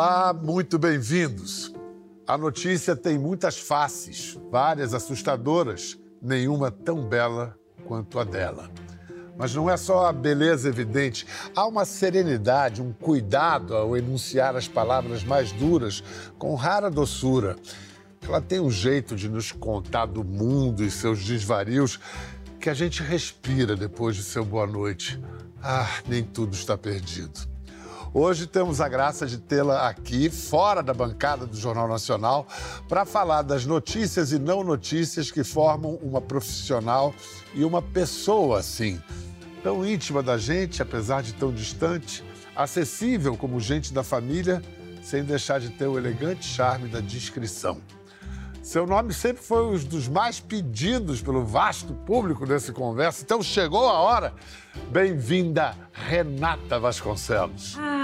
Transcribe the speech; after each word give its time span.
Olá, 0.00 0.32
muito 0.32 0.78
bem-vindos. 0.78 1.74
A 2.24 2.38
notícia 2.38 2.94
tem 2.94 3.18
muitas 3.18 3.58
faces, 3.58 4.38
várias 4.48 4.94
assustadoras, 4.94 5.98
nenhuma 6.22 6.70
tão 6.70 7.04
bela 7.04 7.58
quanto 7.84 8.20
a 8.20 8.22
dela. 8.22 8.70
Mas 9.36 9.52
não 9.56 9.68
é 9.68 9.76
só 9.76 10.06
a 10.06 10.12
beleza 10.12 10.68
evidente, 10.68 11.26
há 11.52 11.66
uma 11.66 11.84
serenidade, 11.84 12.80
um 12.80 12.92
cuidado 12.92 13.74
ao 13.74 13.96
enunciar 13.96 14.54
as 14.54 14.68
palavras 14.68 15.24
mais 15.24 15.50
duras 15.50 16.00
com 16.38 16.54
rara 16.54 16.88
doçura. 16.88 17.56
Ela 18.22 18.40
tem 18.40 18.60
um 18.60 18.70
jeito 18.70 19.16
de 19.16 19.28
nos 19.28 19.50
contar 19.50 20.06
do 20.06 20.22
mundo 20.22 20.84
e 20.84 20.92
seus 20.92 21.24
desvarios 21.24 21.98
que 22.60 22.70
a 22.70 22.74
gente 22.74 23.02
respira 23.02 23.74
depois 23.74 24.14
de 24.14 24.22
seu 24.22 24.44
boa 24.44 24.64
noite. 24.64 25.20
Ah, 25.60 25.90
nem 26.06 26.22
tudo 26.22 26.54
está 26.54 26.78
perdido. 26.78 27.57
Hoje 28.14 28.46
temos 28.46 28.80
a 28.80 28.88
graça 28.88 29.26
de 29.26 29.36
tê-la 29.36 29.86
aqui, 29.86 30.30
fora 30.30 30.82
da 30.82 30.94
bancada 30.94 31.46
do 31.46 31.54
Jornal 31.54 31.86
Nacional, 31.86 32.46
para 32.88 33.04
falar 33.04 33.42
das 33.42 33.66
notícias 33.66 34.32
e 34.32 34.38
não 34.38 34.64
notícias 34.64 35.30
que 35.30 35.44
formam 35.44 35.96
uma 35.96 36.20
profissional 36.20 37.14
e 37.54 37.64
uma 37.64 37.82
pessoa 37.82 38.60
assim. 38.60 39.00
Tão 39.62 39.86
íntima 39.86 40.22
da 40.22 40.38
gente, 40.38 40.80
apesar 40.80 41.22
de 41.22 41.34
tão 41.34 41.52
distante, 41.52 42.24
acessível 42.56 43.36
como 43.36 43.60
gente 43.60 43.92
da 43.92 44.02
família, 44.02 44.62
sem 45.02 45.22
deixar 45.22 45.60
de 45.60 45.68
ter 45.68 45.86
o 45.86 45.98
elegante 45.98 46.46
charme 46.46 46.88
da 46.88 47.00
discrição. 47.00 47.78
Seu 48.62 48.86
nome 48.86 49.14
sempre 49.14 49.42
foi 49.42 49.64
um 49.64 49.78
dos 49.78 50.08
mais 50.08 50.40
pedidos 50.40 51.22
pelo 51.22 51.42
vasto 51.42 51.94
público 51.94 52.44
desse 52.44 52.70
conversa. 52.70 53.22
Então 53.22 53.42
chegou 53.42 53.88
a 53.88 53.94
hora. 53.94 54.34
Bem-vinda, 54.90 55.74
Renata 55.90 56.78
Vasconcelos. 56.78 57.76
Ah, 57.78 57.97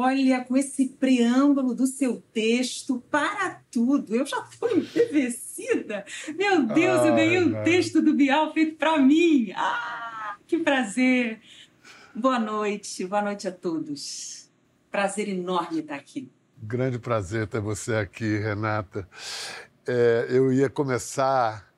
olha, 0.00 0.42
com 0.44 0.56
esse 0.56 0.88
preâmbulo 0.88 1.74
do 1.74 1.86
seu 1.86 2.22
texto, 2.32 3.02
para 3.10 3.60
tudo. 3.70 4.14
Eu 4.14 4.24
já 4.24 4.42
fui 4.44 4.78
embevecida. 4.78 6.04
Meu 6.36 6.66
Deus, 6.66 7.04
eu 7.04 7.14
ganhei 7.14 7.44
um 7.44 7.62
texto 7.62 8.00
do 8.00 8.14
Bial 8.14 8.52
feito 8.52 8.76
para 8.76 8.98
mim. 8.98 9.52
Ah, 9.54 10.36
que 10.46 10.58
prazer. 10.58 11.40
Boa 12.14 12.38
noite, 12.38 13.06
boa 13.06 13.22
noite 13.22 13.46
a 13.46 13.52
todos. 13.52 14.50
Prazer 14.90 15.28
enorme 15.28 15.80
estar 15.80 15.96
aqui. 15.96 16.30
Grande 16.62 16.98
prazer 16.98 17.46
ter 17.46 17.60
você 17.60 17.94
aqui, 17.94 18.38
Renata. 18.38 19.06
É, 19.86 20.26
eu 20.30 20.52
ia 20.52 20.68
começar 20.68 21.70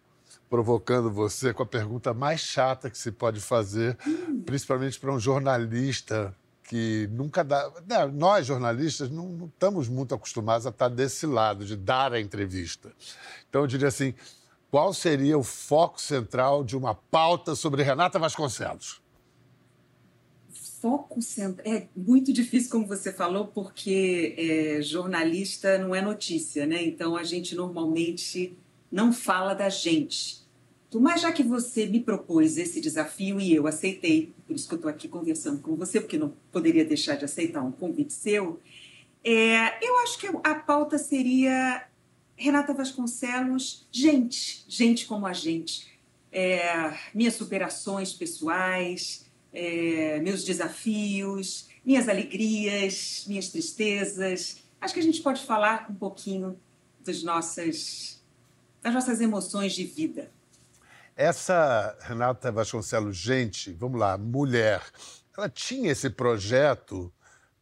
provocando 0.48 1.11
você 1.11 1.53
com 1.53 1.62
a 1.62 1.67
pergunta 1.67 2.12
mais 2.12 2.41
chata 2.41 2.91
que 2.91 2.98
se 2.98 3.11
pode 3.11 3.41
fazer, 3.41 3.97
hum. 4.07 4.42
principalmente 4.45 5.01
para 5.01 5.12
um 5.12 5.19
jornalista 5.19 6.36
que 6.73 7.06
nunca 7.12 7.45
dá. 7.45 7.70
Né, 7.87 8.06
nós, 8.06 8.47
jornalistas, 8.47 9.11
não, 9.11 9.28
não, 9.28 9.47
estamos 9.47 9.91
muito 9.91 10.15
acostumados 10.15 10.67
a 10.67 10.70
estar 10.70 10.89
desse 10.89 11.27
lado, 11.27 11.67
de 11.67 11.77
dar 11.77 12.14
a 12.14 12.19
entrevista. 12.19 12.91
Então, 13.47 13.61
eu 13.61 13.67
diria 13.67 13.89
assim: 13.89 14.14
qual 14.70 14.95
seria 14.95 15.37
o 15.37 15.42
foco 15.42 16.01
central 16.01 16.64
de 16.64 16.75
uma 16.75 16.95
pauta 16.95 17.55
sobre 17.55 17.83
Renata 17.83 18.19
Vasconcelos? 18.19 19.03
foco 20.81 21.20
central. 21.20 21.73
É 21.73 21.87
muito 21.95 22.33
difícil, 22.33 22.70
como 22.70 22.86
você 22.86 23.12
falou, 23.12 23.47
porque 23.48 24.34
é, 24.36 24.83
jornalista 24.83 25.79
não 25.79 25.95
é 25.95 26.01
notícia, 26.01 26.67
né? 26.67 26.83
Então 26.83 27.17
a 27.17 27.23
gente 27.23 27.55
normalmente 27.55 28.57
não 28.91 29.12
fala 29.12 29.55
da 29.55 29.69
gente. 29.69 30.42
Mas 31.01 31.21
já 31.23 31.33
que 31.33 31.43
você 31.43 31.87
me 31.87 32.01
propôs 32.01 32.59
esse 32.59 32.81
desafio 32.81 33.41
e 33.41 33.55
eu 33.55 33.67
aceitei, 33.67 34.33
por 34.47 34.55
isso 34.55 34.69
que 34.69 34.75
eu 34.75 34.77
estou 34.77 34.91
aqui 34.91 35.09
conversando 35.09 35.61
com 35.61 35.75
você, 35.75 36.01
porque 36.01 36.19
não 36.19 36.33
poderia 36.51 36.85
deixar 36.85 37.17
de 37.17 37.25
aceitar 37.25 37.62
um 37.62 37.73
convite 37.73 38.12
seu, 38.12 38.61
é, 39.25 39.87
eu 39.87 39.98
acho 40.01 40.19
que 40.19 40.27
a 40.43 40.55
pauta 40.55 40.98
seria 40.98 41.86
Renata 42.36 42.75
Vasconcelos, 42.75 43.86
gente, 43.92 44.64
gente 44.69 45.07
como 45.07 45.27
a 45.27 45.33
gente. 45.33 45.86
É, 46.31 46.92
minhas 47.14 47.35
superações 47.35 48.13
pessoais, 48.13 49.27
é, 49.52 50.19
meus 50.20 50.45
desafios, 50.45 51.69
minhas 51.85 52.08
alegrias, 52.08 53.25
minhas 53.29 53.48
tristezas. 53.48 54.58
Acho 54.81 54.95
que 54.95 55.01
a 55.01 55.02
gente 55.02 55.23
pode 55.23 55.45
falar 55.45 55.86
um 55.89 55.95
pouquinho 55.95 56.58
das 57.05 57.23
nossas, 57.23 58.20
das 58.83 58.92
nossas 58.92 59.20
emoções 59.20 59.73
de 59.73 59.85
vida. 59.85 60.31
Essa 61.17 61.96
Renata 62.00 62.50
Vasconcelos, 62.50 63.17
gente, 63.17 63.73
vamos 63.73 64.00
lá, 64.00 64.17
mulher, 64.17 64.83
ela 65.36 65.48
tinha 65.48 65.92
esse 65.92 66.08
projeto 66.08 67.12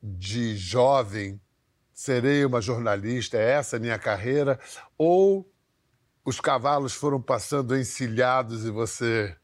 de 0.02 0.56
jovem, 0.56 1.40
serei 1.92 2.44
uma 2.44 2.60
jornalista, 2.60 3.36
é 3.36 3.52
essa 3.52 3.76
a 3.76 3.80
minha 3.80 3.98
carreira, 3.98 4.58
ou 4.96 5.50
os 6.24 6.40
cavalos 6.40 6.94
foram 6.94 7.20
passando 7.20 7.76
encilhados 7.76 8.64
e 8.64 8.70
você 8.70 9.36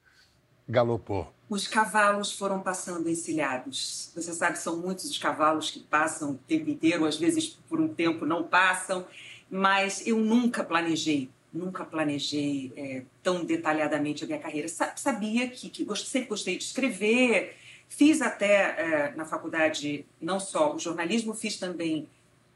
galopou? 0.68 1.34
os 1.48 1.68
cavalos 1.68 2.32
foram 2.32 2.60
passando 2.60 3.08
encilhados. 3.08 4.10
Você 4.14 4.32
sabe, 4.32 4.58
são 4.58 4.76
muitos 4.76 5.04
os 5.04 5.18
cavalos 5.18 5.70
que 5.70 5.80
passam 5.80 6.32
o 6.32 6.34
tempo 6.34 6.68
inteiro, 6.68 7.04
às 7.04 7.16
vezes 7.16 7.58
por 7.68 7.80
um 7.80 7.88
tempo 7.88 8.26
não 8.26 8.42
passam, 8.42 9.06
mas 9.48 10.04
eu 10.06 10.18
nunca 10.18 10.64
planejei, 10.64 11.30
nunca 11.56 11.84
planejei 11.84 12.72
é, 12.76 13.02
tão 13.22 13.44
detalhadamente 13.44 14.24
a 14.24 14.26
minha 14.26 14.38
carreira. 14.38 14.68
Sabia 14.68 15.48
que, 15.48 15.68
que 15.68 15.86
sempre 15.96 16.28
gostei 16.28 16.56
de 16.56 16.64
escrever, 16.64 17.56
fiz 17.88 18.20
até 18.20 18.54
é, 18.78 19.14
na 19.16 19.24
faculdade 19.24 20.04
não 20.20 20.38
só 20.38 20.74
o 20.74 20.78
jornalismo, 20.78 21.34
fiz 21.34 21.56
também 21.56 22.08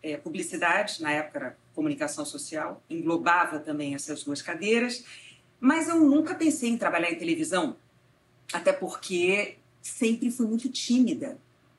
é, 0.02 0.16
publicidade, 0.16 1.02
na 1.02 1.12
época 1.12 1.38
era 1.38 1.56
comunicação 1.74 2.24
social, 2.24 2.82
englobava 2.88 3.58
também 3.58 3.94
essas 3.94 4.22
duas 4.22 4.42
cadeiras, 4.42 5.04
mas 5.58 5.88
eu 5.88 6.00
nunca 6.00 6.34
pensei 6.34 6.70
em 6.70 6.76
trabalhar 6.76 7.10
em 7.10 7.18
televisão 7.18 7.76
até 8.52 8.72
porque 8.72 9.56
sempre 9.80 10.30
fui 10.30 10.46
muito 10.46 10.68
tímida. 10.68 11.38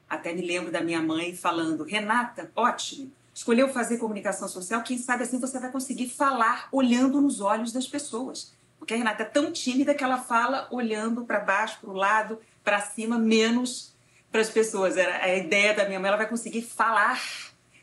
Até 0.09 0.33
me 0.33 0.41
lembro 0.41 0.71
da 0.71 0.81
minha 0.81 1.01
mãe 1.01 1.35
falando: 1.35 1.83
Renata, 1.83 2.51
ótimo, 2.55 3.11
escolheu 3.33 3.69
fazer 3.69 3.97
comunicação 3.97 4.47
social, 4.47 4.83
quem 4.83 4.97
sabe 4.97 5.23
assim 5.23 5.39
você 5.39 5.59
vai 5.59 5.71
conseguir 5.71 6.09
falar 6.09 6.67
olhando 6.71 7.21
nos 7.21 7.39
olhos 7.41 7.71
das 7.71 7.87
pessoas. 7.87 8.53
Porque 8.77 8.93
a 8.93 8.97
Renata 8.97 9.23
é 9.23 9.25
tão 9.25 9.51
tímida 9.51 9.93
que 9.93 10.03
ela 10.03 10.17
fala 10.17 10.67
olhando 10.71 11.23
para 11.23 11.39
baixo, 11.39 11.77
para 11.81 11.89
o 11.89 11.93
lado, 11.93 12.39
para 12.63 12.81
cima, 12.81 13.17
menos 13.17 13.93
para 14.31 14.41
as 14.41 14.49
pessoas. 14.49 14.97
Era 14.97 15.23
a 15.23 15.35
ideia 15.35 15.73
da 15.73 15.85
minha 15.85 15.99
mãe, 15.99 16.07
ela 16.07 16.17
vai 16.17 16.27
conseguir 16.27 16.63
falar 16.63 17.21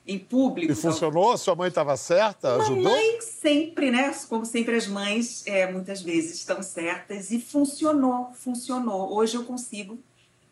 em 0.08 0.18
público. 0.18 0.72
E 0.72 0.74
funcionou? 0.74 1.36
Sua 1.36 1.54
mãe 1.54 1.68
estava 1.68 1.96
certa? 1.96 2.56
Ajudou? 2.56 2.82
Mãe 2.82 3.20
sempre, 3.20 3.90
né? 3.90 4.12
Como 4.28 4.44
sempre 4.44 4.74
as 4.74 4.86
mães, 4.86 5.46
é, 5.46 5.70
muitas 5.70 6.02
vezes 6.02 6.36
estão 6.36 6.62
certas 6.62 7.30
e 7.30 7.38
funcionou, 7.38 8.32
funcionou. 8.32 9.14
Hoje 9.14 9.36
eu 9.36 9.44
consigo, 9.44 9.98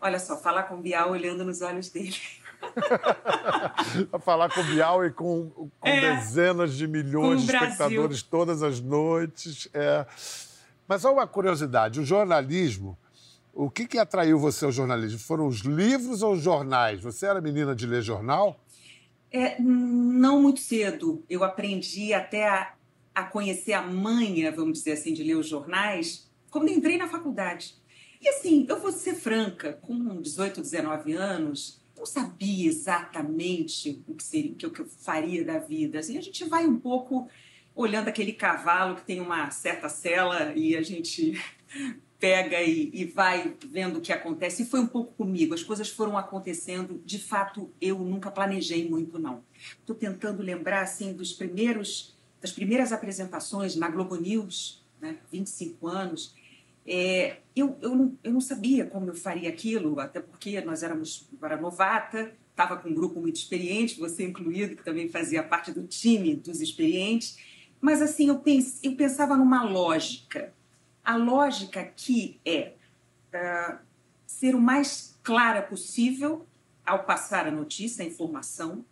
olha 0.01 0.21
só, 0.21 0.37
falar 0.37 0.65
com 0.65 0.75
o 0.75 0.81
Bial 0.81 1.11
olhando 1.11 1.45
nos 1.45 1.63
olhos 1.63 1.89
dele. 1.89 2.17
falar 4.21 4.53
com 4.53 4.61
o 4.61 4.65
Bial 4.65 5.05
e 5.05 5.11
com, 5.11 5.51
com 5.51 5.71
é, 5.83 6.17
dezenas 6.17 6.75
de 6.75 6.87
milhões 6.87 7.43
de 7.43 7.53
espectadores 7.53 8.23
todas 8.23 8.63
as 8.63 8.81
noites. 8.81 9.69
É. 9.73 10.07
Mas 10.87 11.05
há 11.05 11.11
uma 11.11 11.27
curiosidade: 11.27 12.01
o 12.01 12.05
jornalismo. 12.05 12.97
O 13.53 13.71
que, 13.71 13.87
que 13.87 13.99
atraiu 13.99 14.39
você 14.39 14.67
ao 14.67 14.73
jornalismo? 14.73 15.19
Foram 15.19 15.47
os 15.47 15.61
livros 15.61 16.23
ou 16.23 16.35
os 16.35 16.43
jornais? 16.43 17.01
Você 17.01 17.25
era 17.25 17.41
menina 17.41 17.75
de 17.75 17.87
ler 17.87 18.03
jornal? 18.03 18.61
É, 19.33 19.59
não 19.61 20.43
muito 20.43 20.61
cedo. 20.61 21.25
Eu 21.29 21.43
aprendi 21.43 22.13
até 22.13 22.47
a, 22.47 22.75
a 23.15 23.25
conhecer 23.25 23.73
a 23.73 23.81
manha, 23.81 24.53
vamos 24.53 24.79
dizer 24.79 24.93
assim, 24.93 25.15
de 25.15 25.23
ler 25.23 25.37
os 25.37 25.49
jornais, 25.49 26.31
quando 26.51 26.69
entrei 26.69 26.99
na 26.99 27.09
faculdade. 27.09 27.75
E 28.21 28.29
assim, 28.29 28.67
eu 28.69 28.79
vou 28.79 28.93
ser 28.93 29.15
franca, 29.15 29.73
com 29.75 30.21
18, 30.21 30.61
19 30.61 31.15
anos, 31.15 31.81
não 31.97 32.05
sabia 32.05 32.69
exatamente 32.69 34.03
o 34.07 34.15
que, 34.15 34.23
seria, 34.23 34.53
o 34.53 34.71
que 34.71 34.81
eu 34.81 34.87
faria 34.87 35.45
da 35.45 35.59
vida. 35.59 35.99
Assim, 35.99 36.19
a 36.19 36.21
gente 36.21 36.45
vai 36.45 36.67
um 36.67 36.79
pouco 36.79 37.29
olhando 37.75 38.09
aquele 38.09 38.33
cavalo 38.33 38.97
que 38.97 39.05
tem 39.05 39.21
uma 39.21 39.51
certa 39.51 39.89
cela 39.89 40.53
e 40.55 40.77
a 40.77 40.83
gente 40.83 41.41
pega 42.19 42.63
e, 42.63 42.91
e, 42.93 43.05
vai 43.05 43.55
vendo 43.67 43.99
o 43.99 44.01
que 44.01 44.13
acontece. 44.13 44.63
E 44.63 44.67
foi 44.67 44.81
um 44.81 44.87
pouco 44.87 45.15
comigo. 45.15 45.55
As 45.55 45.63
coisas 45.63 45.89
foram 45.89 46.17
acontecendo. 46.17 47.01
De 47.05 47.19
fato, 47.19 47.71
eu 47.81 47.99
nunca 47.99 48.31
planejei 48.31 48.89
muito, 48.89 49.19
não. 49.19 49.43
Estou 49.79 49.95
tentando 49.95 50.43
lembrar, 50.43 50.83
assim, 50.83 51.13
dos 51.13 51.33
primeiros, 51.33 52.17
das 52.41 52.53
primeiras 52.53 52.93
apresentações 52.93 53.77
na 53.77 53.89
Globo 53.89 54.17
News, 54.17 54.83
né, 55.01 55.19
25 55.31 55.87
anos. 55.87 56.35
É, 56.87 57.39
eu, 57.55 57.77
eu, 57.81 57.95
não, 57.95 58.19
eu 58.23 58.33
não 58.33 58.41
sabia 58.41 58.87
como 58.87 59.09
eu 59.09 59.15
faria 59.15 59.49
aquilo, 59.49 59.99
até 59.99 60.21
porque 60.21 60.61
nós 60.61 60.83
éramos, 60.83 61.29
era 61.43 61.57
novata, 61.57 62.33
estava 62.51 62.77
com 62.77 62.89
um 62.89 62.95
grupo 62.95 63.21
muito 63.21 63.37
experiente, 63.37 63.99
você 63.99 64.25
incluído, 64.25 64.77
que 64.77 64.85
também 64.85 65.09
fazia 65.09 65.43
parte 65.43 65.73
do 65.73 65.87
time 65.87 66.37
dos 66.37 66.61
experientes. 66.61 67.39
Mas, 67.81 68.01
assim, 68.01 68.29
eu, 68.29 68.39
pens, 68.39 68.79
eu 68.83 68.95
pensava 68.95 69.37
numa 69.37 69.65
lógica 69.65 70.55
a 71.07 71.15
lógica 71.15 71.81
aqui 71.81 72.41
é 72.45 72.73
uh, 73.33 73.79
ser 74.27 74.57
o 74.57 74.61
mais 74.61 75.17
clara 75.23 75.63
possível 75.63 76.45
ao 76.85 77.05
passar 77.05 77.47
a 77.47 77.51
notícia, 77.51 78.05
a 78.05 78.09
informação, 78.09 78.85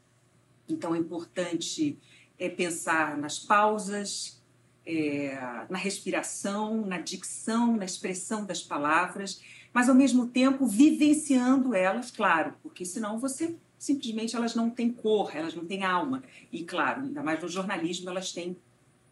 Então 0.69 0.95
é 0.95 0.99
importante 0.99 1.99
é, 2.39 2.49
pensar 2.49 3.19
nas 3.19 3.39
pausas, 3.39 4.41
é, 4.87 5.37
na 5.69 5.79
respiração, 5.79 6.85
na 6.85 6.99
dicção, 6.99 7.77
na 7.77 7.85
expressão 7.85 8.45
das 8.45 8.63
palavras, 8.63 9.43
mas 9.73 9.89
ao 9.89 9.95
mesmo 9.95 10.27
tempo 10.27 10.67
vivenciando 10.67 11.75
elas, 11.75 12.11
claro, 12.11 12.55
porque 12.63 12.85
senão 12.85 13.19
você 13.19 13.57
simplesmente 13.79 14.35
elas 14.35 14.55
não 14.55 14.71
têm 14.71 14.91
cor, 14.91 15.37
elas 15.37 15.55
não 15.55 15.65
têm 15.65 15.85
alma. 15.85 16.23
E 16.53 16.65
claro, 16.65 17.03
ainda 17.03 17.23
mais 17.23 17.43
no 17.43 17.49
jornalismo, 17.49 18.09
elas 18.09 18.33
têm 18.33 18.57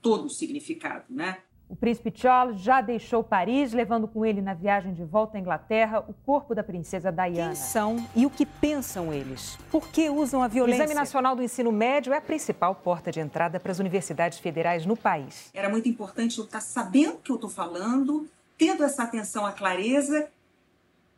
todo 0.01 0.27
o 0.27 0.31
significado, 0.31 1.05
né? 1.11 1.39
O 1.73 1.75
príncipe 1.75 2.13
Charles 2.15 2.61
já 2.61 2.83
deixou 2.83 3.25
Paris, 3.25 3.73
levando 3.73 4.07
com 4.07 4.27
ele 4.27 4.43
na 4.43 4.53
viagem 4.53 4.93
de 4.93 5.03
volta 5.05 5.39
à 5.39 5.41
Inglaterra 5.41 6.05
o 6.07 6.13
corpo 6.13 6.55
da 6.55 6.63
princesa 6.63 7.11
Diana. 7.11 7.55
Quem 7.55 7.55
são 7.55 8.09
e 8.15 8.27
o 8.27 8.31
que 8.31 8.45
pensam 8.45 9.11
eles? 9.11 9.57
Por 9.71 9.89
que 9.89 10.11
usam 10.11 10.43
a 10.43 10.49
violência? 10.49 10.83
O 10.83 10.85
Exame 10.85 10.95
Nacional 10.95 11.35
do 11.35 11.43
Ensino 11.43 11.73
Médio 11.73 12.13
é 12.13 12.19
a 12.19 12.21
principal 12.21 12.75
porta 12.75 13.11
de 13.11 13.21
entrada 13.21 13.59
para 13.59 13.73
as 13.73 13.79
universidades 13.79 14.39
federais 14.39 14.85
no 14.85 14.95
país. 14.95 15.49
Era 15.55 15.71
muito 15.71 15.89
importante 15.89 16.39
eu 16.39 16.45
estar 16.45 16.61
sabendo 16.61 17.15
o 17.15 17.19
que 17.21 17.33
eu 17.33 17.37
estou 17.37 17.49
falando, 17.49 18.29
tendo 18.59 18.85
essa 18.85 19.05
atenção 19.05 19.47
à 19.47 19.53
clareza 19.53 20.29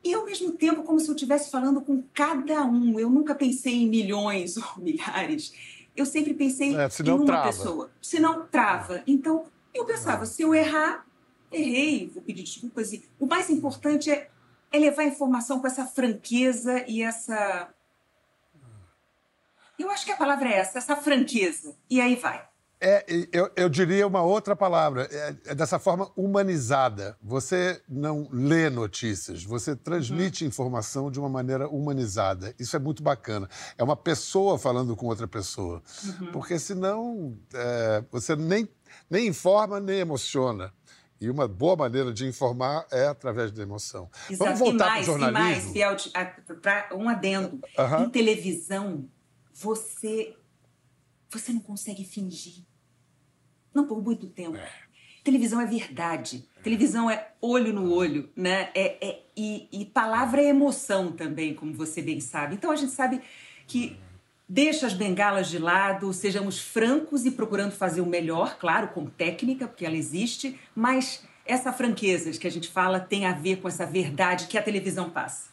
e 0.04 0.14
ao 0.14 0.24
mesmo 0.24 0.52
tempo 0.52 0.84
como 0.84 1.00
se 1.00 1.08
eu 1.08 1.16
estivesse 1.16 1.50
falando 1.50 1.80
com 1.80 2.00
cada 2.14 2.64
um. 2.64 2.96
Eu 2.96 3.10
nunca 3.10 3.34
pensei 3.34 3.82
em 3.82 3.88
milhões 3.88 4.54
ou 4.56 4.64
milhares. 4.78 5.52
Eu 5.96 6.06
sempre 6.06 6.32
pensei 6.32 6.76
é, 6.76 6.88
em 7.04 7.10
uma 7.10 7.26
trava. 7.26 7.46
pessoa. 7.48 7.90
Se 8.00 8.20
não 8.20 8.46
trava. 8.46 9.02
Então, 9.04 9.46
eu 9.74 9.84
pensava, 9.84 10.24
se 10.24 10.42
eu 10.42 10.54
errar, 10.54 11.04
errei, 11.50 12.08
vou 12.08 12.22
pedir 12.22 12.42
desculpas. 12.42 12.92
E 12.92 13.08
o 13.18 13.26
mais 13.26 13.50
importante 13.50 14.10
é, 14.10 14.30
é 14.72 14.78
levar 14.78 15.02
a 15.02 15.06
informação 15.06 15.60
com 15.60 15.66
essa 15.66 15.86
franqueza 15.86 16.84
e 16.86 17.02
essa. 17.02 17.68
Eu 19.78 19.90
acho 19.90 20.04
que 20.04 20.12
a 20.12 20.16
palavra 20.16 20.48
é 20.48 20.54
essa, 20.54 20.78
essa 20.78 20.96
franqueza. 20.96 21.76
E 21.90 22.00
aí 22.00 22.14
vai. 22.14 22.46
É, 22.86 23.02
eu, 23.32 23.50
eu 23.56 23.68
diria 23.70 24.06
uma 24.06 24.20
outra 24.22 24.54
palavra, 24.54 25.08
é, 25.10 25.36
é, 25.46 25.54
dessa 25.54 25.78
forma 25.78 26.10
humanizada. 26.14 27.16
Você 27.22 27.80
não 27.88 28.28
lê 28.30 28.68
notícias, 28.68 29.42
você 29.42 29.74
transmite 29.74 30.44
uhum. 30.44 30.48
informação 30.48 31.10
de 31.10 31.18
uma 31.18 31.30
maneira 31.30 31.66
humanizada. 31.66 32.54
Isso 32.58 32.76
é 32.76 32.78
muito 32.78 33.02
bacana. 33.02 33.48
É 33.78 33.82
uma 33.82 33.96
pessoa 33.96 34.58
falando 34.58 34.94
com 34.94 35.06
outra 35.06 35.26
pessoa. 35.26 35.82
Uhum. 36.04 36.32
Porque 36.32 36.58
senão 36.58 37.38
é, 37.54 38.04
você 38.10 38.36
nem 38.36 38.68
nem 39.08 39.28
informa, 39.28 39.80
nem 39.80 39.98
emociona. 39.98 40.72
E 41.20 41.30
uma 41.30 41.48
boa 41.48 41.76
maneira 41.76 42.12
de 42.12 42.26
informar 42.26 42.86
é 42.90 43.06
através 43.06 43.50
da 43.52 43.62
emoção. 43.62 44.10
Exato. 44.28 44.44
Vamos 44.44 44.58
voltar 44.58 44.92
para 44.92 45.00
o 45.00 45.04
jornalismo. 45.04 45.72
E 45.74 45.80
mais, 45.80 46.12
para 46.60 46.88
um 46.94 47.08
adendo. 47.08 47.60
Uhum. 47.78 48.04
Em 48.04 48.10
televisão, 48.10 49.08
você, 49.52 50.36
você 51.30 51.52
não 51.52 51.60
consegue 51.60 52.04
fingir. 52.04 52.64
Não 53.72 53.86
por 53.86 54.02
muito 54.02 54.26
tempo. 54.26 54.56
É. 54.56 54.68
Televisão 55.22 55.60
é 55.60 55.66
verdade. 55.66 56.46
Televisão 56.62 57.10
é 57.10 57.32
olho 57.40 57.72
no 57.72 57.90
olho, 57.92 58.30
né? 58.36 58.70
É, 58.74 59.06
é, 59.08 59.24
e, 59.34 59.68
e 59.72 59.86
palavra 59.86 60.42
é 60.42 60.48
emoção 60.48 61.12
também, 61.12 61.54
como 61.54 61.72
você 61.72 62.02
bem 62.02 62.20
sabe. 62.20 62.54
Então 62.56 62.70
a 62.70 62.76
gente 62.76 62.92
sabe 62.92 63.22
que 63.66 63.98
Deixa 64.48 64.86
as 64.86 64.92
bengalas 64.92 65.48
de 65.48 65.58
lado, 65.58 66.12
sejamos 66.12 66.58
francos 66.60 67.24
e 67.24 67.30
procurando 67.30 67.72
fazer 67.72 68.02
o 68.02 68.06
melhor, 68.06 68.58
claro, 68.58 68.88
com 68.88 69.06
técnica, 69.06 69.66
porque 69.66 69.86
ela 69.86 69.96
existe, 69.96 70.60
mas 70.74 71.24
essa 71.46 71.72
franqueza 71.72 72.30
que 72.38 72.46
a 72.46 72.50
gente 72.50 72.68
fala 72.68 73.00
tem 73.00 73.24
a 73.26 73.32
ver 73.32 73.56
com 73.56 73.68
essa 73.68 73.86
verdade 73.86 74.46
que 74.46 74.58
a 74.58 74.62
televisão 74.62 75.08
passa. 75.08 75.48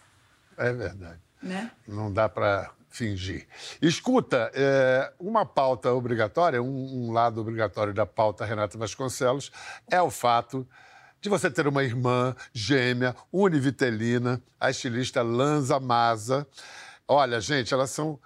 É 0.58 0.74
verdade. 0.74 1.20
Né? 1.42 1.72
Não 1.88 2.12
dá 2.12 2.28
para 2.28 2.72
fingir. 2.90 3.48
Escuta, 3.82 4.52
é, 4.54 5.12
uma 5.18 5.46
pauta 5.46 5.94
obrigatória, 5.94 6.62
um, 6.62 7.08
um, 7.08 7.12
lado 7.12 7.40
obrigatório 7.40 7.94
da 7.94 8.06
pauta 8.06 8.44
Renata 8.44 8.78
Vasconcelos 8.78 9.52
é 9.90 10.02
o 10.02 10.12
fato 10.12 10.68
de 11.22 11.30
você 11.30 11.50
ter 11.50 11.68
uma 11.68 11.84
irmã 11.84 12.36
gêmea, 12.52 13.16
univitelina, 13.32 14.42
a 14.60 14.70
estilista 14.70 15.22
Lanza 15.22 15.80
Maza. 15.80 16.46
Olha, 17.08 17.40
gente, 17.40 17.74
elas 17.74 17.92
são 17.92 18.20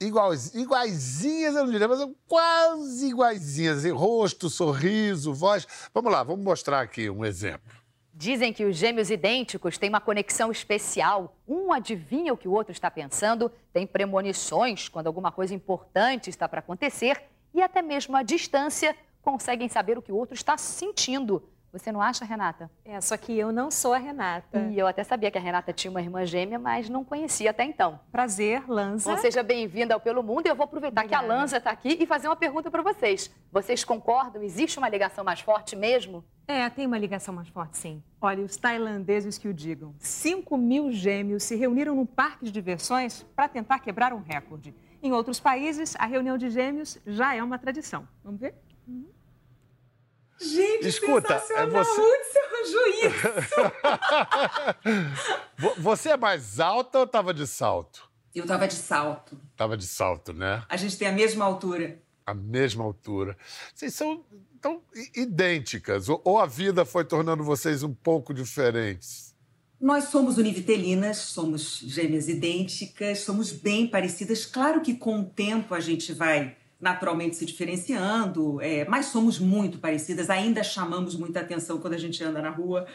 iguais, 0.00 0.54
iguaizinhas, 0.54 1.54
eu 1.54 1.64
não 1.64 1.72
diria, 1.72 1.88
mas 1.88 2.08
quase 2.26 3.08
iguaizinhas. 3.08 3.84
Rosto, 3.86 4.48
sorriso, 4.48 5.32
voz. 5.32 5.66
Vamos 5.92 6.12
lá, 6.12 6.22
vamos 6.22 6.44
mostrar 6.44 6.80
aqui 6.80 7.10
um 7.10 7.24
exemplo. 7.24 7.76
Dizem 8.14 8.52
que 8.52 8.64
os 8.64 8.76
gêmeos 8.76 9.10
idênticos 9.10 9.78
têm 9.78 9.88
uma 9.88 10.00
conexão 10.00 10.50
especial. 10.50 11.36
Um 11.46 11.72
adivinha 11.72 12.32
o 12.32 12.36
que 12.36 12.48
o 12.48 12.52
outro 12.52 12.72
está 12.72 12.90
pensando, 12.90 13.50
tem 13.72 13.86
premonições 13.86 14.88
quando 14.88 15.06
alguma 15.06 15.30
coisa 15.30 15.54
importante 15.54 16.28
está 16.28 16.48
para 16.48 16.58
acontecer 16.58 17.22
e 17.54 17.62
até 17.62 17.80
mesmo 17.80 18.16
à 18.16 18.22
distância 18.22 18.96
conseguem 19.22 19.68
saber 19.68 19.96
o 19.96 20.02
que 20.02 20.10
o 20.10 20.16
outro 20.16 20.34
está 20.34 20.56
sentindo. 20.58 21.48
Você 21.72 21.92
não 21.92 22.00
acha, 22.00 22.24
Renata? 22.24 22.70
É, 22.84 23.00
só 23.00 23.16
que 23.16 23.36
eu 23.36 23.52
não 23.52 23.70
sou 23.70 23.92
a 23.92 23.98
Renata. 23.98 24.58
E 24.70 24.78
eu 24.78 24.86
até 24.86 25.04
sabia 25.04 25.30
que 25.30 25.36
a 25.36 25.40
Renata 25.40 25.72
tinha 25.72 25.90
uma 25.90 26.00
irmã 26.00 26.24
gêmea, 26.24 26.58
mas 26.58 26.88
não 26.88 27.04
conhecia 27.04 27.50
até 27.50 27.64
então. 27.64 28.00
Prazer, 28.10 28.68
Lanza. 28.68 29.14
Bom, 29.14 29.18
seja 29.18 29.42
bem-vinda 29.42 29.92
ao 29.92 30.00
Pelo 30.00 30.22
Mundo. 30.22 30.46
E 30.46 30.48
eu 30.48 30.56
vou 30.56 30.64
aproveitar 30.64 31.02
Obrigada. 31.02 31.26
que 31.26 31.30
a 31.30 31.34
Lanza 31.34 31.58
está 31.58 31.70
aqui 31.70 31.98
e 32.00 32.06
fazer 32.06 32.28
uma 32.28 32.36
pergunta 32.36 32.70
para 32.70 32.82
vocês. 32.82 33.30
Vocês 33.52 33.84
concordam? 33.84 34.42
Existe 34.42 34.78
uma 34.78 34.88
ligação 34.88 35.22
mais 35.22 35.40
forte 35.40 35.76
mesmo? 35.76 36.24
É, 36.46 36.68
tem 36.70 36.86
uma 36.86 36.98
ligação 36.98 37.34
mais 37.34 37.48
forte, 37.48 37.76
sim. 37.76 38.02
Olha, 38.20 38.42
os 38.42 38.56
tailandeses 38.56 39.36
que 39.36 39.46
o 39.46 39.52
digam. 39.52 39.94
5 39.98 40.56
mil 40.56 40.90
gêmeos 40.90 41.42
se 41.42 41.54
reuniram 41.54 41.94
num 41.94 42.06
parque 42.06 42.46
de 42.46 42.50
diversões 42.50 43.22
para 43.36 43.46
tentar 43.46 43.78
quebrar 43.80 44.14
um 44.14 44.22
recorde. 44.22 44.74
Em 45.02 45.12
outros 45.12 45.38
países, 45.38 45.94
a 45.98 46.06
reunião 46.06 46.38
de 46.38 46.48
gêmeos 46.48 46.98
já 47.06 47.34
é 47.34 47.42
uma 47.42 47.58
tradição. 47.58 48.08
Vamos 48.24 48.40
ver? 48.40 48.54
Uhum. 48.86 49.17
Gente, 50.40 50.86
Escuta, 50.86 51.34
é 51.34 51.66
você... 51.66 52.00
onde 52.00 52.24
você 52.24 52.38
arranjou 52.38 52.86
isso? 52.86 53.26
você 55.82 56.10
é 56.10 56.16
mais 56.16 56.60
alta 56.60 56.98
ou 56.98 57.04
estava 57.04 57.34
de 57.34 57.46
salto? 57.46 58.08
Eu 58.34 58.42
estava 58.42 58.68
de 58.68 58.74
salto. 58.74 59.38
Tava 59.56 59.76
de 59.76 59.86
salto, 59.86 60.32
né? 60.32 60.62
A 60.68 60.76
gente 60.76 60.96
tem 60.96 61.08
a 61.08 61.12
mesma 61.12 61.44
altura. 61.44 62.00
A 62.24 62.34
mesma 62.34 62.84
altura. 62.84 63.36
Vocês 63.74 63.94
são 63.94 64.24
tão 64.60 64.82
idênticas, 65.16 66.08
ou 66.08 66.38
a 66.38 66.46
vida 66.46 66.84
foi 66.84 67.04
tornando 67.04 67.42
vocês 67.42 67.82
um 67.82 67.92
pouco 67.92 68.34
diferentes? 68.34 69.34
Nós 69.80 70.04
somos 70.04 70.38
univitelinas, 70.38 71.18
somos 71.18 71.78
gêmeas 71.78 72.28
idênticas, 72.28 73.20
somos 73.20 73.52
bem 73.52 73.86
parecidas. 73.86 74.44
Claro 74.44 74.80
que 74.82 74.94
com 74.94 75.20
o 75.20 75.24
tempo 75.24 75.74
a 75.74 75.80
gente 75.80 76.12
vai 76.12 76.56
naturalmente 76.80 77.36
se 77.36 77.44
diferenciando, 77.44 78.60
é, 78.60 78.84
mas 78.84 79.06
somos 79.06 79.38
muito 79.38 79.78
parecidas, 79.78 80.30
ainda 80.30 80.62
chamamos 80.62 81.16
muita 81.16 81.40
atenção 81.40 81.78
quando 81.78 81.94
a 81.94 81.98
gente 81.98 82.22
anda 82.22 82.40
na 82.40 82.50
rua 82.50 82.86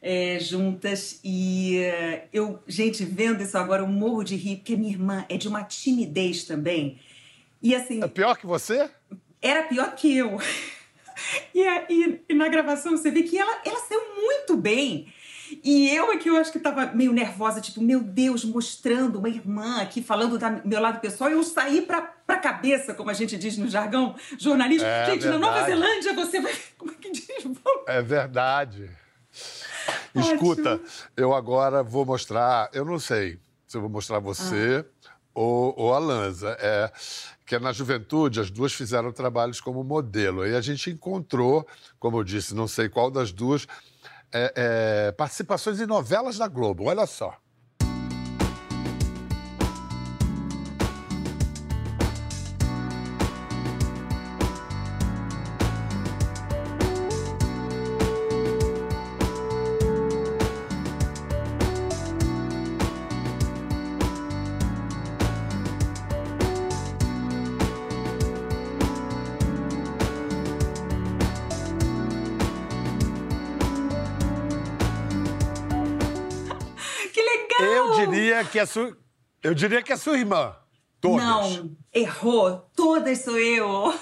é, 0.00 0.38
juntas. 0.40 1.20
E 1.22 1.78
é, 1.78 2.28
eu, 2.32 2.62
gente, 2.66 3.04
vendo 3.04 3.42
isso 3.42 3.58
agora, 3.58 3.82
eu 3.82 3.86
morro 3.86 4.24
de 4.24 4.36
rir, 4.36 4.56
porque 4.56 4.76
minha 4.76 4.92
irmã 4.92 5.26
é 5.28 5.36
de 5.36 5.48
uma 5.48 5.62
timidez 5.62 6.44
também. 6.44 6.98
E 7.62 7.74
assim. 7.74 8.02
É 8.02 8.08
pior 8.08 8.36
que 8.36 8.46
você? 8.46 8.88
Era 9.42 9.64
pior 9.64 9.94
que 9.94 10.16
eu. 10.16 10.38
E, 11.52 11.60
e, 11.60 12.20
e 12.28 12.34
na 12.34 12.46
gravação 12.46 12.96
você 12.96 13.10
vê 13.10 13.24
que 13.24 13.36
ela, 13.36 13.60
ela 13.64 13.80
saiu 13.80 14.00
muito 14.14 14.56
bem. 14.56 15.12
E 15.64 15.88
eu 15.94 16.10
aqui, 16.12 16.28
eu 16.28 16.36
acho 16.36 16.52
que 16.52 16.58
tava 16.58 16.86
meio 16.86 17.12
nervosa, 17.12 17.60
tipo, 17.60 17.80
meu 17.80 18.02
Deus, 18.02 18.44
mostrando 18.44 19.18
uma 19.18 19.28
irmã 19.28 19.80
aqui, 19.80 20.02
falando 20.02 20.38
do 20.38 20.68
meu 20.68 20.80
lado 20.80 21.00
pessoal, 21.00 21.30
eu 21.30 21.42
saí 21.42 21.82
pra, 21.82 22.02
pra 22.02 22.38
cabeça, 22.38 22.94
como 22.94 23.10
a 23.10 23.14
gente 23.14 23.36
diz 23.36 23.56
no 23.56 23.68
jargão 23.68 24.14
jornalista. 24.38 24.86
É 24.86 25.06
gente, 25.06 25.22
verdade. 25.22 25.40
na 25.40 25.46
Nova 25.46 25.64
Zelândia 25.64 26.14
você 26.14 26.40
vai. 26.40 26.54
Como 26.76 26.90
é 26.90 26.94
que 26.94 27.10
diz? 27.10 27.28
É 27.86 28.02
verdade. 28.02 28.90
Escuta, 30.14 30.80
eu 31.16 31.34
agora 31.34 31.82
vou 31.82 32.04
mostrar, 32.04 32.68
eu 32.72 32.84
não 32.84 32.98
sei 32.98 33.38
se 33.66 33.76
eu 33.76 33.80
vou 33.80 33.90
mostrar 33.90 34.18
você 34.18 34.84
ah. 35.06 35.10
ou, 35.34 35.74
ou 35.76 35.94
a 35.94 35.98
Lanza. 35.98 36.56
É, 36.60 36.90
que 37.48 37.54
é 37.54 37.58
na 37.58 37.72
juventude, 37.72 38.40
as 38.40 38.50
duas 38.50 38.74
fizeram 38.74 39.10
trabalhos 39.10 39.58
como 39.58 39.82
modelo. 39.82 40.46
E 40.46 40.54
a 40.54 40.60
gente 40.60 40.90
encontrou, 40.90 41.66
como 41.98 42.18
eu 42.18 42.24
disse, 42.24 42.54
não 42.54 42.68
sei 42.68 42.90
qual 42.90 43.10
das 43.10 43.32
duas, 43.32 43.66
é, 44.32 44.52
é, 45.08 45.12
participações 45.12 45.80
em 45.80 45.86
novelas 45.86 46.36
da 46.38 46.48
Globo. 46.48 46.84
Olha 46.84 47.06
só. 47.06 47.36
Que 78.50 78.58
é 78.58 78.66
sua. 78.66 78.96
Eu 79.42 79.54
diria 79.54 79.82
que 79.82 79.92
é 79.92 79.96
sua 79.96 80.18
irmã. 80.18 80.54
Todas? 81.00 81.24
Não, 81.24 81.76
errou. 81.94 82.68
Todas 82.74 83.18
sou 83.22 83.38
eu. 83.38 83.94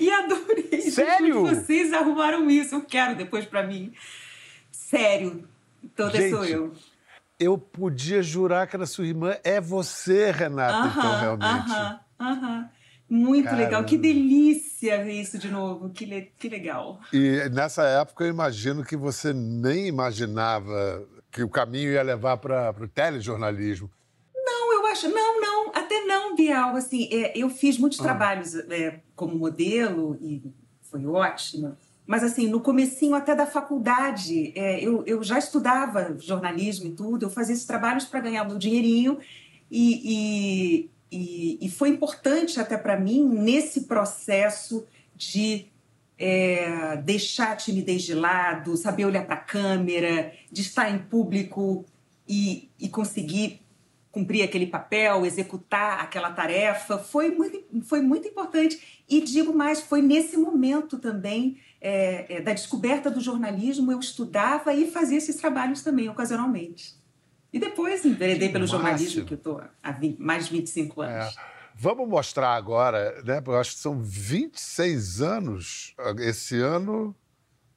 E 0.00 0.10
adorei. 0.10 0.80
Sério? 0.90 1.42
Vocês 1.42 1.92
arrumaram 1.92 2.50
isso. 2.50 2.74
Eu 2.74 2.82
quero 2.82 3.14
depois 3.14 3.44
pra 3.44 3.62
mim. 3.62 3.92
Sério. 4.72 5.46
Todas 5.94 6.14
Gente, 6.20 6.30
sou 6.30 6.44
eu. 6.44 6.72
Eu 7.38 7.56
podia 7.56 8.20
jurar 8.22 8.66
que 8.66 8.74
era 8.74 8.86
sua 8.86 9.06
irmã. 9.06 9.36
É 9.44 9.60
você, 9.60 10.30
Renata, 10.32 10.88
então, 10.88 11.02
Aham, 11.02 11.20
realmente. 11.20 11.70
aham, 11.70 12.00
aham. 12.18 12.70
Muito 13.08 13.44
Caramba. 13.44 13.62
legal. 13.62 13.84
Que 13.84 13.96
delícia 13.96 15.02
ver 15.04 15.12
isso 15.20 15.38
de 15.38 15.48
novo. 15.48 15.90
Que, 15.90 16.04
le- 16.04 16.32
que 16.38 16.48
legal. 16.48 17.00
E 17.12 17.48
nessa 17.50 17.84
época 17.84 18.24
eu 18.24 18.28
imagino 18.28 18.84
que 18.84 18.96
você 18.96 19.32
nem 19.32 19.86
imaginava 19.86 21.06
que 21.30 21.42
o 21.42 21.48
caminho 21.48 21.92
ia 21.92 22.02
levar 22.02 22.36
para 22.38 22.74
o 22.80 22.88
telejornalismo. 22.88 23.90
Não, 24.34 24.72
eu 24.72 24.86
acho. 24.86 25.08
Não, 25.08 25.40
não, 25.40 25.70
até 25.74 26.00
não, 26.04 26.34
Bial. 26.34 26.74
Assim, 26.76 27.08
é, 27.12 27.36
eu 27.36 27.50
fiz 27.50 27.76
Ah. 27.76 27.80
muitos 27.80 27.98
trabalhos 27.98 28.54
é, 28.54 29.00
como 29.14 29.36
modelo 29.36 30.16
e 30.20 30.42
foi 30.82 31.04
ótimo. 31.06 31.76
Mas 32.06 32.24
assim, 32.24 32.46
no 32.48 32.60
comecinho 32.60 33.14
até 33.14 33.34
da 33.34 33.44
faculdade, 33.44 34.52
é, 34.56 34.82
eu, 34.82 35.04
eu 35.06 35.22
já 35.22 35.38
estudava 35.38 36.16
jornalismo 36.18 36.86
e 36.86 36.92
tudo, 36.92 37.26
eu 37.26 37.30
fazia 37.30 37.54
esses 37.54 37.66
trabalhos 37.66 38.06
para 38.06 38.20
ganhar 38.20 38.44
o 38.44 38.46
meu 38.46 38.56
dinheirinho 38.58 39.18
e, 39.70 40.88
e, 41.12 41.58
e, 41.60 41.66
e 41.66 41.70
foi 41.70 41.90
importante 41.90 42.58
até 42.58 42.78
para 42.78 42.98
mim 42.98 43.22
nesse 43.28 43.82
processo 43.82 44.86
de 45.14 45.66
é, 46.18 46.96
deixar 46.96 47.52
a 47.52 47.56
timidez 47.56 48.02
de 48.02 48.14
lado, 48.14 48.76
saber 48.76 49.04
olhar 49.04 49.24
para 49.24 49.36
a 49.36 49.40
câmera, 49.40 50.32
de 50.50 50.62
estar 50.62 50.90
em 50.90 50.98
público 50.98 51.86
e, 52.28 52.70
e 52.78 52.88
conseguir 52.88 53.62
cumprir 54.10 54.42
aquele 54.42 54.66
papel, 54.66 55.24
executar 55.24 56.00
aquela 56.00 56.32
tarefa, 56.32 56.98
foi 56.98 57.30
muito, 57.30 57.84
foi 57.84 58.00
muito 58.00 58.26
importante. 58.26 59.02
E 59.08 59.20
digo 59.20 59.54
mais, 59.54 59.80
foi 59.80 60.02
nesse 60.02 60.36
momento 60.36 60.98
também 60.98 61.58
é, 61.80 62.36
é, 62.36 62.40
da 62.40 62.52
descoberta 62.52 63.10
do 63.10 63.20
jornalismo, 63.20 63.92
eu 63.92 64.00
estudava 64.00 64.74
e 64.74 64.90
fazia 64.90 65.18
esses 65.18 65.36
trabalhos 65.36 65.82
também, 65.82 66.08
ocasionalmente. 66.08 66.96
E 67.52 67.58
depois 67.58 68.04
enveredei 68.04 68.48
pelo 68.48 68.66
jornalismo, 68.66 69.24
que 69.24 69.34
eu 69.34 69.38
estou 69.38 69.62
há 69.82 69.92
20 69.92 70.18
mais 70.18 70.46
de 70.46 70.52
25 70.52 71.00
anos. 71.00 71.36
É. 71.36 71.57
Vamos 71.80 72.08
mostrar 72.08 72.56
agora, 72.56 73.22
né? 73.22 73.40
porque 73.40 73.52
Eu 73.52 73.60
acho 73.60 73.74
que 73.74 73.78
são 73.78 74.02
26 74.02 75.22
anos 75.22 75.94
esse 76.18 76.60
ano. 76.60 77.14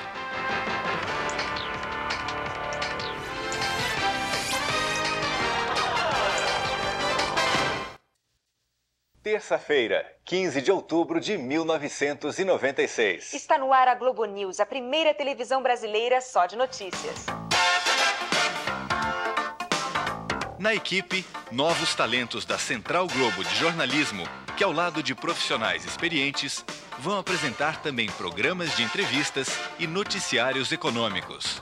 Terça-feira, 9.32 10.12
15 10.26 10.60
de 10.60 10.72
outubro 10.72 11.22
de 11.22 11.38
1996. 11.38 13.32
Está 13.32 13.60
no 13.60 13.72
ar 13.72 13.88
a 13.88 13.94
Globo 13.94 14.26
News, 14.26 14.60
a 14.60 14.66
primeira 14.66 15.14
televisão 15.14 15.62
brasileira 15.62 16.20
só 16.20 16.48
de 16.48 16.56
notícias. 16.56 17.28
Na 20.58 20.74
equipe, 20.74 21.24
novos 21.52 21.94
talentos 21.94 22.44
da 22.44 22.58
Central 22.58 23.06
Globo 23.06 23.44
de 23.44 23.54
Jornalismo, 23.54 24.24
que 24.58 24.64
ao 24.64 24.72
lado 24.72 25.04
de 25.04 25.14
profissionais 25.14 25.86
experientes, 25.86 26.66
vão 26.98 27.20
apresentar 27.20 27.84
também 27.84 28.08
programas 28.08 28.76
de 28.76 28.82
entrevistas 28.82 29.60
e 29.78 29.86
noticiários 29.86 30.72
econômicos. 30.72 31.62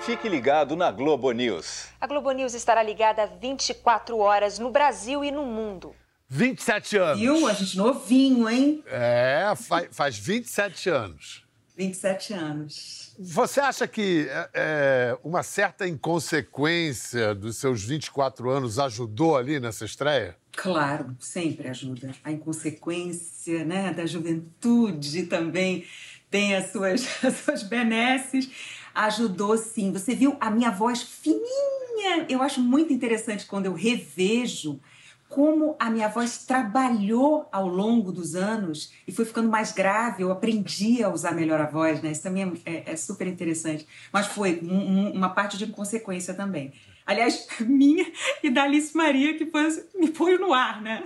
Fique 0.00 0.26
ligado 0.26 0.74
na 0.74 0.90
Globo 0.90 1.30
News. 1.32 1.86
A 2.00 2.06
Globo 2.06 2.30
News 2.30 2.54
estará 2.54 2.82
ligada 2.82 3.26
24 3.26 4.16
horas 4.16 4.58
no 4.58 4.70
Brasil 4.70 5.22
e 5.22 5.30
no 5.30 5.42
mundo. 5.44 5.94
27 6.28 6.96
anos. 6.96 7.20
Viu? 7.20 7.46
A 7.46 7.52
gente 7.52 7.76
novinho, 7.76 8.48
hein? 8.48 8.82
É, 8.86 9.52
faz, 9.56 9.88
faz 9.90 10.18
27 10.18 10.88
anos. 10.90 11.44
27 11.76 12.32
anos. 12.32 13.14
Você 13.18 13.60
acha 13.60 13.86
que 13.86 14.28
é, 14.28 14.50
é, 14.54 15.18
uma 15.24 15.42
certa 15.42 15.86
inconsequência 15.86 17.34
dos 17.34 17.56
seus 17.56 17.82
24 17.82 18.48
anos 18.48 18.78
ajudou 18.78 19.36
ali 19.36 19.58
nessa 19.58 19.84
estreia? 19.84 20.36
Claro, 20.52 21.16
sempre 21.18 21.68
ajuda. 21.68 22.12
A 22.22 22.30
inconsequência 22.30 23.64
né, 23.64 23.92
da 23.92 24.06
juventude 24.06 25.24
também 25.24 25.84
tem 26.30 26.54
as 26.54 26.70
suas, 26.70 27.06
as 27.24 27.34
suas 27.38 27.62
benesses. 27.64 28.48
Ajudou 28.94 29.56
sim. 29.58 29.92
Você 29.92 30.14
viu 30.14 30.36
a 30.40 30.50
minha 30.50 30.70
voz 30.70 31.02
fininha? 31.02 32.26
Eu 32.28 32.40
acho 32.40 32.60
muito 32.60 32.92
interessante 32.92 33.46
quando 33.46 33.66
eu 33.66 33.74
revejo 33.74 34.80
como 35.34 35.74
a 35.80 35.90
minha 35.90 36.06
voz 36.08 36.44
trabalhou 36.46 37.48
ao 37.50 37.66
longo 37.66 38.12
dos 38.12 38.36
anos 38.36 38.92
e 39.06 39.10
foi 39.10 39.24
ficando 39.24 39.48
mais 39.50 39.72
grave. 39.72 40.22
Eu 40.22 40.30
aprendi 40.30 41.02
a 41.02 41.08
usar 41.08 41.32
melhor 41.32 41.60
a 41.60 41.66
voz, 41.66 42.00
né? 42.00 42.12
Isso 42.12 42.22
também 42.22 42.52
é, 42.64 42.92
é 42.92 42.96
super 42.96 43.26
interessante. 43.26 43.84
Mas 44.12 44.28
foi 44.28 44.60
um- 44.62 44.74
um- 45.08 45.10
uma 45.12 45.30
parte 45.30 45.58
de 45.58 45.64
inconsequência 45.64 46.34
também. 46.34 46.72
Aliás, 47.04 47.48
minha 47.60 48.06
e 48.44 48.48
da 48.50 48.62
Alice 48.62 48.96
Maria, 48.96 49.36
que 49.36 49.44
pôs- 49.44 49.84
me 49.96 50.08
pôs 50.10 50.38
no 50.38 50.52
ar, 50.54 50.80
né? 50.80 51.02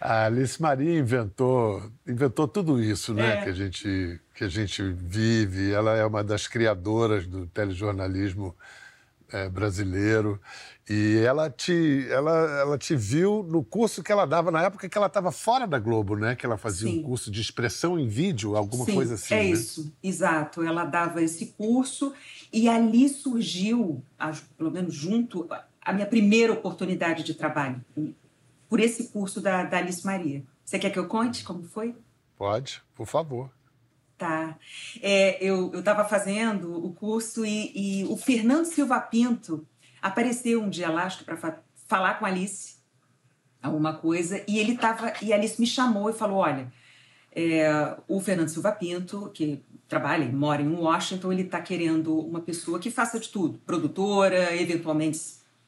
A 0.00 0.24
Alice 0.26 0.60
Maria 0.60 0.98
inventou, 0.98 1.80
inventou 2.06 2.48
tudo 2.48 2.82
isso, 2.82 3.14
né? 3.14 3.38
É. 3.38 3.42
Que, 3.44 3.48
a 3.50 3.52
gente, 3.52 4.20
que 4.34 4.44
a 4.44 4.48
gente 4.48 4.82
vive. 4.82 5.70
Ela 5.72 5.96
é 5.96 6.04
uma 6.04 6.24
das 6.24 6.48
criadoras 6.48 7.26
do 7.28 7.46
telejornalismo 7.46 8.54
eh, 9.32 9.48
brasileiro. 9.48 10.40
E 10.88 11.18
ela 11.18 11.50
te, 11.50 12.06
ela, 12.10 12.60
ela 12.60 12.78
te 12.78 12.94
viu 12.94 13.42
no 13.42 13.64
curso 13.64 14.04
que 14.04 14.12
ela 14.12 14.24
dava 14.24 14.52
na 14.52 14.62
época 14.62 14.88
que 14.88 14.96
ela 14.96 15.08
estava 15.08 15.32
fora 15.32 15.66
da 15.66 15.80
Globo, 15.80 16.16
né? 16.16 16.36
Que 16.36 16.46
ela 16.46 16.56
fazia 16.56 16.88
Sim. 16.88 17.00
um 17.00 17.02
curso 17.02 17.28
de 17.28 17.40
expressão 17.40 17.98
em 17.98 18.06
vídeo, 18.06 18.56
alguma 18.56 18.84
Sim, 18.84 18.94
coisa 18.94 19.14
assim. 19.14 19.34
É 19.34 19.38
né? 19.38 19.44
isso, 19.46 19.92
exato. 20.00 20.62
Ela 20.62 20.84
dava 20.84 21.20
esse 21.20 21.46
curso 21.58 22.14
e 22.52 22.68
ali 22.68 23.08
surgiu, 23.08 24.00
pelo 24.56 24.70
menos 24.70 24.94
junto, 24.94 25.48
a 25.82 25.92
minha 25.92 26.06
primeira 26.06 26.52
oportunidade 26.52 27.24
de 27.24 27.34
trabalho, 27.34 27.84
por 28.68 28.78
esse 28.78 29.08
curso 29.08 29.40
da, 29.40 29.64
da 29.64 29.78
Alice 29.78 30.06
Maria. 30.06 30.44
Você 30.64 30.78
quer 30.78 30.90
que 30.90 30.98
eu 30.98 31.08
conte 31.08 31.42
como 31.42 31.64
foi? 31.64 31.96
Pode, 32.38 32.80
por 32.94 33.06
favor. 33.06 33.50
Tá. 34.16 34.56
É, 35.02 35.44
eu 35.44 35.78
estava 35.78 36.04
fazendo 36.04 36.72
o 36.84 36.92
curso 36.92 37.44
e, 37.44 38.02
e 38.02 38.04
o 38.04 38.16
Fernando 38.16 38.64
Silva 38.66 39.00
Pinto 39.00 39.66
apareceu 40.06 40.62
um 40.62 40.68
dia 40.68 40.90
lá, 40.90 41.04
acho 41.04 41.18
que 41.18 41.24
para 41.24 41.36
fa 41.36 41.58
falar 41.88 42.18
com 42.18 42.26
Alice 42.26 42.76
alguma 43.62 43.94
coisa, 43.94 44.42
e 44.48 44.58
ele 44.58 44.76
tava 44.76 45.12
e 45.22 45.32
Alice 45.32 45.60
me 45.60 45.66
chamou 45.66 46.10
e 46.10 46.12
falou: 46.12 46.38
olha, 46.38 46.72
é, 47.34 47.96
o 48.08 48.20
Fernando 48.20 48.48
Silva 48.48 48.72
Pinto, 48.72 49.30
que 49.32 49.62
trabalha 49.88 50.24
e 50.24 50.32
mora 50.32 50.62
em 50.62 50.68
Washington, 50.68 51.32
ele 51.32 51.42
está 51.42 51.60
querendo 51.60 52.18
uma 52.18 52.40
pessoa 52.40 52.78
que 52.78 52.90
faça 52.90 53.20
de 53.20 53.28
tudo, 53.28 53.58
produtora, 53.58 54.54
eventualmente 54.56 55.20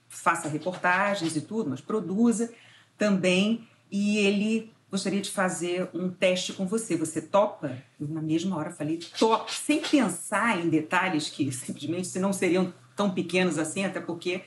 faça 0.08 0.48
reportagens 0.48 1.36
e 1.36 1.40
tudo, 1.40 1.70
mas 1.70 1.80
produza 1.80 2.52
também, 2.96 3.68
e 3.90 4.18
ele 4.18 4.72
gostaria 4.90 5.20
de 5.20 5.30
fazer 5.30 5.88
um 5.92 6.08
teste 6.08 6.52
com 6.52 6.66
você. 6.66 6.96
Você 6.96 7.20
topa? 7.20 7.76
Eu, 8.00 8.08
na 8.08 8.22
mesma 8.22 8.56
hora, 8.56 8.70
falei, 8.70 8.98
topo, 9.18 9.52
sem 9.52 9.80
pensar 9.80 10.58
em 10.58 10.68
detalhes 10.68 11.28
que 11.28 11.52
simplesmente 11.52 12.18
não 12.18 12.32
seriam 12.32 12.72
tão 12.98 13.10
pequenos 13.10 13.58
assim, 13.58 13.84
até 13.84 14.00
porque 14.00 14.42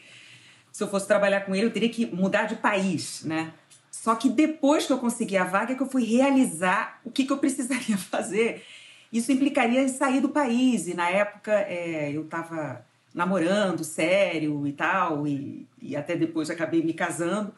se 0.74 0.84
eu 0.84 0.88
fosse 0.90 1.08
trabalhar 1.08 1.42
com 1.42 1.56
ele, 1.56 1.68
eu 1.68 1.72
teria 1.72 1.90
que 1.90 2.06
mudar 2.06 2.44
de 2.44 2.58
país, 2.58 3.24
né? 3.24 3.54
Só 3.90 4.14
que 4.16 4.30
depois 4.30 4.86
que 4.86 4.94
eu 4.94 4.98
consegui 4.98 5.38
a 5.38 5.46
vaga, 5.46 5.72
é 5.72 5.76
que 5.76 5.82
eu 5.82 5.90
fui 5.90 6.04
realizar 6.04 7.00
o 7.06 7.12
que, 7.12 7.24
que 7.24 7.32
eu 7.32 7.38
precisaria 7.38 7.96
fazer. 8.12 8.64
Isso 9.12 9.32
implicaria 9.32 9.82
em 9.82 9.88
sair 9.88 10.20
do 10.20 10.30
país. 10.30 10.88
E 10.88 10.94
na 10.94 11.10
época 11.10 11.52
é, 11.52 12.12
eu 12.12 12.24
estava 12.24 12.86
namorando, 13.14 13.84
sério 13.84 14.66
e 14.68 14.72
tal, 14.72 15.28
e, 15.28 15.68
e 15.82 15.96
até 15.96 16.16
depois 16.16 16.50
acabei 16.50 16.84
me 16.84 16.94
casando. 16.94 17.54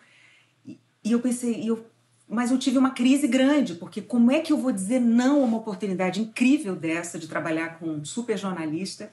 E, 0.65 0.77
e 1.03 1.12
eu 1.12 1.19
pensei, 1.19 1.69
eu, 1.69 1.85
mas 2.27 2.51
eu 2.51 2.57
tive 2.57 2.77
uma 2.77 2.91
crise 2.91 3.27
grande, 3.27 3.75
porque 3.75 4.01
como 4.01 4.31
é 4.31 4.39
que 4.39 4.51
eu 4.51 4.57
vou 4.57 4.71
dizer 4.71 5.00
não 5.00 5.41
a 5.41 5.45
uma 5.45 5.57
oportunidade 5.57 6.19
incrível 6.19 6.75
dessa 6.75 7.19
de 7.19 7.27
trabalhar 7.27 7.77
com 7.77 7.88
um 7.88 8.05
super 8.05 8.38
jornalista, 8.38 9.12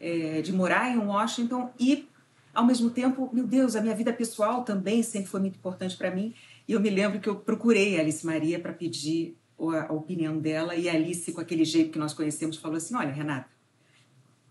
é, 0.00 0.42
de 0.42 0.52
morar 0.52 0.90
em 0.90 0.98
Washington 0.98 1.70
e 1.78 2.08
ao 2.54 2.66
mesmo 2.66 2.90
tempo, 2.90 3.30
meu 3.32 3.46
Deus, 3.46 3.76
a 3.76 3.80
minha 3.80 3.94
vida 3.94 4.12
pessoal 4.12 4.64
também 4.64 5.02
sempre 5.02 5.28
foi 5.28 5.38
muito 5.38 5.56
importante 5.56 5.96
para 5.96 6.10
mim. 6.10 6.34
E 6.66 6.72
eu 6.72 6.80
me 6.80 6.90
lembro 6.90 7.20
que 7.20 7.28
eu 7.28 7.36
procurei 7.36 7.96
a 7.96 8.00
Alice 8.00 8.26
Maria 8.26 8.58
para 8.58 8.72
pedir 8.72 9.36
a, 9.56 9.92
opinião 9.92 10.38
dela. 10.38 10.74
E 10.74 10.88
a 10.88 10.92
Alice, 10.92 11.32
com 11.32 11.40
aquele 11.40 11.64
jeito 11.64 11.92
que 11.92 11.98
nós 11.98 12.12
conhecemos, 12.12 12.56
falou 12.56 12.76
assim: 12.76 12.96
Olha, 12.96 13.12
Renata, 13.12 13.48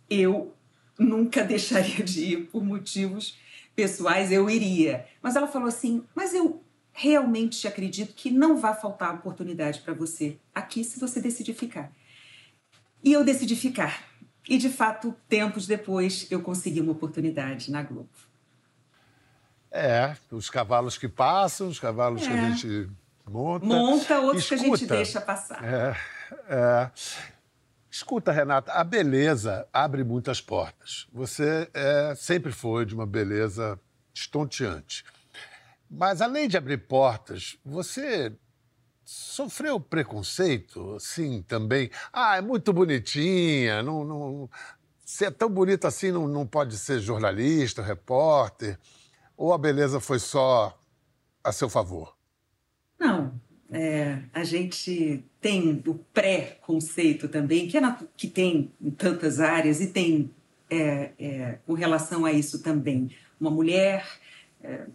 eu 0.10 0.54
nunca 0.98 1.44
deixaria 1.46 2.04
de 2.04 2.24
ir 2.24 2.48
por 2.48 2.64
motivos 2.64 3.38
pessoais, 3.76 4.32
eu 4.32 4.50
iria. 4.50 5.06
Mas 5.22 5.36
ela 5.36 5.48
falou 5.48 5.68
assim: 5.68 6.04
Mas 6.16 6.34
eu 6.34 6.64
realmente 6.94 7.68
acredito 7.68 8.16
que 8.16 8.32
não 8.32 8.58
vai 8.58 8.74
faltar 8.74 9.14
oportunidade 9.14 9.82
para 9.82 9.94
você 9.94 10.38
aqui 10.56 10.84
se 10.84 11.00
você 11.00 11.22
decidir 11.22 11.54
ficar. 11.54 11.92
E 13.04 13.14
eu 13.14 13.24
decidi 13.24 13.56
ficar. 13.56 14.17
E 14.48 14.58
de 14.58 14.70
fato, 14.70 15.16
tempos 15.28 15.68
depois, 15.68 16.28
eu 16.32 16.42
consegui 16.42 16.80
uma 16.80 16.94
oportunidade 16.94 17.70
na 17.70 17.84
Globo. 17.84 18.10
É, 19.70 20.16
os 20.32 20.50
cavalos 20.50 20.98
que 20.98 21.08
passam, 21.08 21.68
os 21.68 21.80
cavalos 21.80 22.24
é. 22.24 22.28
que 22.28 22.32
a 22.32 22.38
é. 22.38 22.52
gente 22.52 22.90
monta. 23.28 23.66
Monta, 23.66 24.20
outros 24.20 24.44
Escuta, 24.44 24.64
que 24.64 24.66
a 24.66 24.78
gente 24.78 24.88
deixa 24.88 25.22
passar. 25.22 25.64
É, 25.64 25.96
é. 26.50 26.92
Escuta, 27.92 28.32
Renata, 28.32 28.72
a 28.74 28.84
beleza 28.84 29.68
abre 29.74 30.04
muitas 30.04 30.40
portas. 30.40 31.08
Você 31.12 31.70
é, 31.74 32.14
sempre 32.16 32.52
foi 32.52 32.86
de 32.86 32.94
uma 32.94 33.06
beleza 33.06 33.80
estonteante. 34.14 35.04
Mas 35.90 36.22
além 36.22 36.48
de 36.48 36.58
abrir 36.58 36.78
portas, 36.78 37.58
você 37.66 38.34
sofreu 39.08 39.80
preconceito, 39.80 41.00
sim, 41.00 41.42
também. 41.48 41.90
Ah, 42.12 42.36
é 42.36 42.42
muito 42.42 42.74
bonitinha, 42.74 43.82
não, 43.82 44.04
não, 44.04 44.50
se 45.06 45.24
é 45.24 45.32
tão 45.32 45.50
bonita 45.50 45.88
assim, 45.88 46.12
não, 46.12 46.28
não 46.28 46.46
pode 46.46 46.78
ser 46.78 47.00
jornalista, 47.00 47.82
repórter. 47.82 48.78
Ou 49.38 49.54
a 49.54 49.58
beleza 49.58 50.02
foi 50.02 50.20
só 50.20 50.78
a 51.42 51.54
seu 51.54 51.70
favor? 51.70 52.18
Não. 53.00 53.40
É, 53.72 54.20
a 54.34 54.44
gente 54.44 55.24
tem 55.40 55.82
o 55.88 55.94
pré-conceito 56.14 57.30
também, 57.30 57.68
que, 57.68 57.78
é 57.78 57.82
na, 57.82 57.98
que 58.18 58.28
tem 58.28 58.72
em 58.82 58.92
tantas 58.92 59.40
áreas 59.40 59.80
e 59.80 59.88
tem 59.88 60.30
é, 60.70 61.12
é, 61.18 61.60
com 61.66 61.74
relação 61.74 62.26
a 62.26 62.34
isso 62.34 62.62
também. 62.62 63.10
Uma 63.40 63.52
mulher 63.52 64.06
é, 64.62 64.86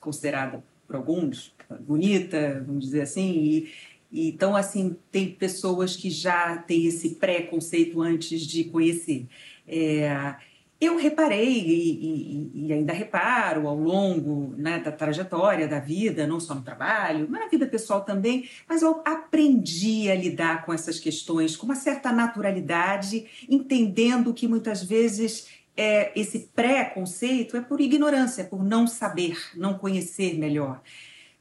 considerada 0.00 0.62
por 0.86 0.96
alguns 0.96 1.54
bonita, 1.80 2.62
vamos 2.66 2.84
dizer 2.84 3.02
assim, 3.02 3.30
e, 3.30 3.72
e, 4.10 4.28
então 4.28 4.56
assim 4.56 4.96
tem 5.10 5.30
pessoas 5.30 5.96
que 5.96 6.10
já 6.10 6.56
têm 6.56 6.86
esse 6.86 7.10
pré-conceito 7.16 8.00
antes 8.00 8.42
de 8.42 8.64
conhecer. 8.64 9.26
É, 9.66 10.34
eu 10.80 10.96
reparei 10.96 11.60
e, 11.60 12.50
e, 12.54 12.66
e, 12.66 12.72
ainda 12.72 12.92
reparo 12.92 13.68
ao 13.68 13.76
longo 13.76 14.54
né, 14.56 14.78
da 14.78 14.90
trajetória 14.90 15.68
da 15.68 15.78
vida, 15.78 16.26
não 16.26 16.40
só 16.40 16.54
no 16.54 16.62
trabalho, 16.62 17.26
mas 17.28 17.42
na 17.42 17.48
vida 17.48 17.66
pessoal 17.66 18.00
também, 18.00 18.48
mas 18.66 18.80
eu 18.80 19.02
aprendi 19.04 20.10
a 20.10 20.14
lidar 20.14 20.64
com 20.64 20.72
essas 20.72 20.98
questões 20.98 21.54
com 21.54 21.66
uma 21.66 21.74
certa 21.74 22.10
naturalidade, 22.10 23.26
entendendo 23.46 24.32
que 24.32 24.48
muitas 24.48 24.82
vezes 24.82 25.48
é, 25.76 26.18
esse 26.18 26.50
pré-conceito 26.54 27.58
é 27.58 27.60
por 27.60 27.78
ignorância, 27.80 28.44
por 28.44 28.64
não 28.64 28.86
saber, 28.86 29.36
não 29.54 29.74
conhecer 29.74 30.38
melhor. 30.38 30.80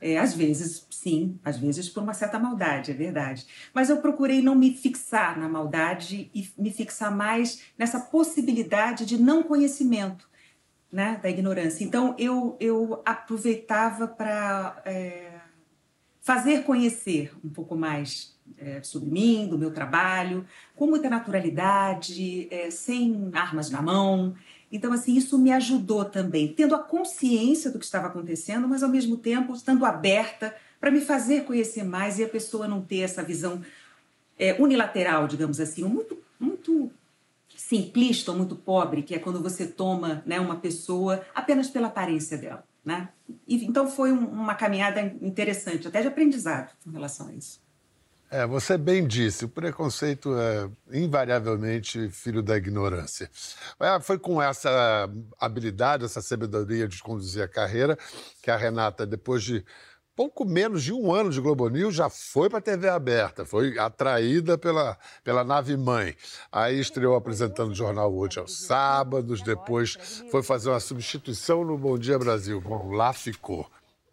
É, 0.01 0.18
às 0.18 0.34
vezes, 0.34 0.88
sim, 0.89 1.38
às 1.44 1.58
vezes 1.58 1.89
por 1.89 2.01
uma 2.01 2.13
certa 2.13 2.39
maldade, 2.39 2.91
é 2.91 2.94
verdade. 2.94 3.46
Mas 3.74 3.89
eu 3.89 3.98
procurei 3.98 4.41
não 4.41 4.56
me 4.56 4.74
fixar 4.74 5.38
na 5.38 5.50
maldade 5.50 6.32
e 6.34 6.50
me 6.58 6.72
fixar 6.72 7.13
mais 7.13 7.63
nessa 7.77 8.00
possibilidade 8.00 9.06
de 9.06 9.22
não 9.22 9.44
conhecimento, 9.44 10.29
né, 10.91 11.20
da 11.22 11.29
ignorância. 11.29 11.84
Então, 11.84 12.15
eu, 12.18 12.56
eu 12.60 13.01
aproveitava 13.06 14.08
para 14.08 14.82
é, 14.86 15.39
fazer 16.22 16.63
conhecer 16.63 17.32
um 17.44 17.50
pouco 17.50 17.75
mais 17.75 18.38
é, 18.58 18.82
sobre 18.82 19.10
mim, 19.10 19.48
do 19.48 19.58
meu 19.58 19.72
trabalho, 19.72 20.46
com 20.75 20.88
muita 20.88 21.10
naturalidade, 21.10 22.48
é, 22.51 22.72
sem 22.72 23.29
armas 23.34 23.70
na 23.70 23.82
mão. 23.82 24.34
Então, 24.72 24.94
assim, 24.94 25.16
isso 25.16 25.38
me 25.38 25.52
ajudou 25.52 26.06
também, 26.06 26.54
tendo 26.54 26.76
a 26.76 26.80
consciência 26.80 27.72
do 27.72 27.80
que 27.80 27.86
estava 27.86 28.08
acontecendo, 28.08 28.68
mas 28.68 28.84
ao 28.84 28.90
mesmo 28.90 29.18
tempo 29.18 29.54
estando 29.54 29.86
aberta 29.86 30.55
para 30.79 30.92
me 30.92 31.01
fazer 31.01 31.44
conhecer 31.44 31.84
mais 31.84 32.20
e 32.20 32.24
a 32.24 32.29
pessoa 32.29 32.68
não 32.68 32.82
ter 32.82 33.00
essa 33.00 33.24
visão 33.24 33.62
é, 34.38 34.53
unilateral, 34.62 35.27
digamos 35.27 35.60
assim, 35.60 35.84
muito, 35.84 36.18
muito 36.40 36.92
simplista, 37.55 38.32
muito 38.32 38.55
pobre, 38.55 39.03
que 39.03 39.14
é 39.14 39.20
quando 39.20 39.42
você 39.42 39.68
toma 39.68 40.24
né, 40.25 40.40
uma 40.40 40.55
pessoa 40.55 41.25
apenas 41.36 41.70
pela 41.70 41.88
aparência 41.88 42.38
dela. 42.38 42.64
Né? 42.86 43.10
E, 43.48 43.66
então 43.66 43.90
foi 43.90 44.12
um, 44.12 44.25
uma 44.25 44.55
caminhada 44.55 45.01
interessante, 45.22 45.88
até 45.88 46.01
de 46.01 46.08
aprendizado 46.08 46.72
em 46.88 46.92
relação 46.92 47.27
a 47.27 47.34
isso. 47.34 47.60
É, 48.31 48.46
você 48.46 48.77
bem 48.77 49.07
disse, 49.07 49.46
o 49.46 49.50
preconceito 49.50 50.35
é 50.37 50.70
invariavelmente 50.96 52.09
filho 52.09 52.44
da 52.44 52.55
ignorância. 52.55 53.29
É, 53.79 54.00
foi 54.00 54.20
com 54.20 54.39
essa 54.39 55.09
habilidade, 55.39 56.05
essa 56.05 56.22
sabedoria 56.22 56.87
de 56.87 57.01
conduzir 57.01 57.42
a 57.42 57.48
carreira 57.48 57.98
que 58.44 58.51
a 58.51 58.55
Renata, 58.55 59.03
depois 59.03 59.42
de 59.42 59.65
pouco 60.15 60.46
menos 60.46 60.83
de 60.83 60.94
um 60.94 61.11
ano 61.11 61.31
de 61.31 61.42
Globo 61.42 61.68
News, 61.70 61.96
já 61.96 62.07
foi 62.07 62.50
para 62.50 62.59
a 62.59 62.61
TV 62.61 62.87
aberta, 62.87 63.46
foi 63.46 63.79
atraída 63.79 64.59
pela, 64.59 64.96
pela 65.24 65.44
nave 65.44 65.75
mãe. 65.75 66.15
Aí 66.51 66.79
estreou 66.79 67.15
apresentando 67.15 67.72
o 67.72 67.75
Jornal 67.75 68.13
Hoje 68.13 68.37
aos 68.37 68.59
sábados, 68.59 69.42
depois 69.42 70.24
foi 70.29 70.44
fazer 70.44 70.70
uma 70.70 70.79
substituição 70.79 71.63
no 71.63 71.77
Bom 71.79 71.98
Dia 71.98 72.20
Brasil. 72.20 72.61
Bom, 72.61 72.92
lá 72.92 73.11
ficou. 73.11 73.68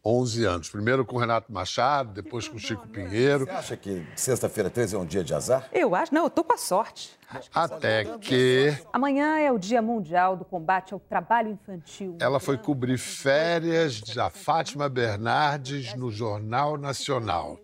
11 0.06 0.44
anos. 0.44 0.70
Primeiro 0.70 1.04
com 1.04 1.16
Renato 1.16 1.52
Machado, 1.52 2.12
depois 2.12 2.46
com 2.46 2.56
Chico 2.56 2.86
Pinheiro. 2.86 3.44
Você 3.44 3.50
acha 3.50 3.76
que 3.76 4.06
sexta-feira 4.14 4.70
13 4.70 4.94
é 4.94 4.98
um 4.98 5.04
dia 5.04 5.24
de 5.24 5.34
azar? 5.34 5.68
Eu 5.72 5.96
acho, 5.96 6.14
não, 6.14 6.24
eu 6.24 6.30
tô 6.30 6.44
com 6.44 6.54
a 6.54 6.56
sorte. 6.56 7.18
Até 7.52 8.04
que. 8.18 8.72
Amanhã 8.92 9.36
é 9.38 9.50
o 9.50 9.58
Dia 9.58 9.82
Mundial 9.82 10.36
do 10.36 10.44
Combate 10.44 10.94
ao 10.94 11.00
Trabalho 11.00 11.50
Infantil. 11.50 12.16
Ela 12.20 12.38
foi 12.38 12.56
cobrir 12.56 12.98
férias 12.98 14.00
da 14.00 14.30
Fátima 14.30 14.88
Bernardes 14.88 15.96
no 15.96 16.08
Jornal 16.12 16.78
Nacional. 16.78 17.58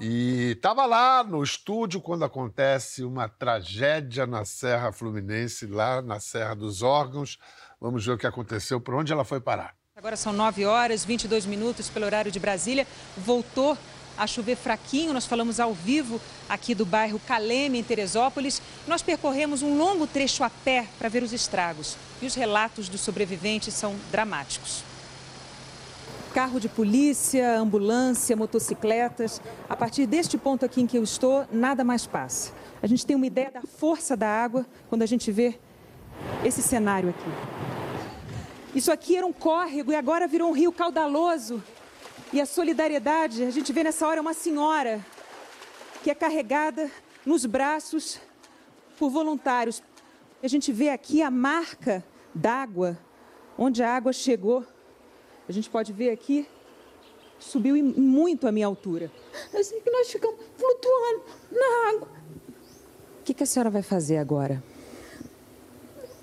E 0.00 0.54
estava 0.56 0.84
lá 0.86 1.22
no 1.22 1.44
estúdio 1.44 2.00
quando 2.00 2.24
acontece 2.24 3.04
uma 3.04 3.28
tragédia 3.28 4.26
na 4.26 4.44
Serra 4.44 4.90
Fluminense, 4.90 5.68
lá 5.68 6.02
na 6.02 6.18
Serra 6.18 6.56
dos 6.56 6.82
Órgãos. 6.82 7.38
Vamos 7.80 8.04
ver 8.04 8.12
o 8.12 8.18
que 8.18 8.26
aconteceu, 8.26 8.80
por 8.80 8.94
onde 8.94 9.12
ela 9.12 9.24
foi 9.24 9.40
parar. 9.40 9.76
Agora 9.96 10.16
são 10.16 10.32
9 10.32 10.64
horas, 10.64 11.04
22 11.04 11.46
minutos 11.46 11.88
pelo 11.88 12.04
horário 12.04 12.28
de 12.28 12.40
Brasília. 12.40 12.84
Voltou 13.16 13.78
a 14.18 14.26
chover 14.26 14.56
fraquinho. 14.56 15.12
Nós 15.12 15.24
falamos 15.24 15.60
ao 15.60 15.72
vivo 15.72 16.20
aqui 16.48 16.74
do 16.74 16.84
bairro 16.84 17.20
Caleme, 17.20 17.78
em 17.78 17.82
Teresópolis. 17.84 18.60
Nós 18.88 19.02
percorremos 19.02 19.62
um 19.62 19.78
longo 19.78 20.04
trecho 20.04 20.42
a 20.42 20.50
pé 20.50 20.88
para 20.98 21.08
ver 21.08 21.22
os 21.22 21.32
estragos. 21.32 21.96
E 22.20 22.26
os 22.26 22.34
relatos 22.34 22.88
dos 22.88 23.02
sobreviventes 23.02 23.72
são 23.72 23.94
dramáticos. 24.10 24.82
Carro 26.34 26.58
de 26.58 26.68
polícia, 26.68 27.56
ambulância, 27.56 28.34
motocicletas. 28.34 29.40
A 29.68 29.76
partir 29.76 30.06
deste 30.06 30.36
ponto 30.36 30.64
aqui 30.64 30.80
em 30.80 30.88
que 30.88 30.98
eu 30.98 31.04
estou, 31.04 31.46
nada 31.52 31.84
mais 31.84 32.04
passa. 32.04 32.52
A 32.82 32.88
gente 32.88 33.06
tem 33.06 33.14
uma 33.14 33.28
ideia 33.28 33.52
da 33.52 33.62
força 33.62 34.16
da 34.16 34.28
água 34.28 34.66
quando 34.88 35.02
a 35.02 35.06
gente 35.06 35.30
vê 35.30 35.56
esse 36.42 36.62
cenário 36.62 37.10
aqui. 37.10 37.63
Isso 38.74 38.90
aqui 38.90 39.16
era 39.16 39.24
um 39.24 39.32
córrego 39.32 39.92
e 39.92 39.94
agora 39.94 40.26
virou 40.26 40.50
um 40.50 40.52
rio 40.52 40.72
caudaloso. 40.72 41.62
E 42.32 42.40
a 42.40 42.46
solidariedade, 42.46 43.44
a 43.44 43.50
gente 43.50 43.72
vê 43.72 43.84
nessa 43.84 44.04
hora 44.04 44.20
uma 44.20 44.34
senhora 44.34 45.04
que 46.02 46.10
é 46.10 46.14
carregada 46.14 46.90
nos 47.24 47.46
braços 47.46 48.18
por 48.98 49.10
voluntários. 49.10 49.80
A 50.42 50.48
gente 50.48 50.72
vê 50.72 50.88
aqui 50.88 51.22
a 51.22 51.30
marca 51.30 52.04
d'água, 52.34 52.98
onde 53.56 53.80
a 53.80 53.94
água 53.94 54.12
chegou. 54.12 54.66
A 55.48 55.52
gente 55.52 55.70
pode 55.70 55.92
ver 55.92 56.10
aqui, 56.10 56.48
subiu 57.38 57.76
muito 57.76 58.48
a 58.48 58.52
minha 58.52 58.66
altura. 58.66 59.08
Assim 59.56 59.80
que 59.80 59.90
nós 59.90 60.10
ficamos 60.10 60.36
flutuando 60.56 61.22
na 61.52 61.90
água. 61.90 62.08
O 63.20 63.22
que, 63.24 63.34
que 63.34 63.44
a 63.44 63.46
senhora 63.46 63.70
vai 63.70 63.82
fazer 63.82 64.16
agora? 64.16 64.60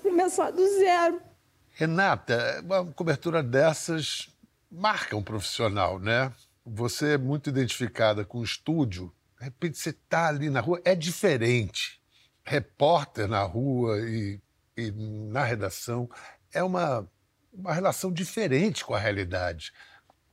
Começar 0.02 0.50
do 0.50 0.68
zero. 0.78 1.31
Renata, 1.74 2.60
uma 2.64 2.84
cobertura 2.92 3.42
dessas 3.42 4.28
marca 4.70 5.16
um 5.16 5.22
profissional, 5.22 5.98
né? 5.98 6.32
Você 6.64 7.14
é 7.14 7.18
muito 7.18 7.50
identificada 7.50 8.24
com 8.24 8.38
o 8.38 8.44
estúdio, 8.44 9.12
de 9.38 9.44
repente 9.44 9.76
você 9.76 9.90
está 9.90 10.28
ali 10.28 10.48
na 10.48 10.60
rua, 10.60 10.80
é 10.84 10.94
diferente. 10.94 12.00
Repórter 12.44 13.28
na 13.28 13.42
rua 13.42 13.98
e, 14.00 14.40
e 14.76 14.90
na 14.92 15.44
redação 15.44 16.08
é 16.52 16.62
uma, 16.62 17.06
uma 17.52 17.72
relação 17.72 18.12
diferente 18.12 18.84
com 18.84 18.94
a 18.94 18.98
realidade. 18.98 19.72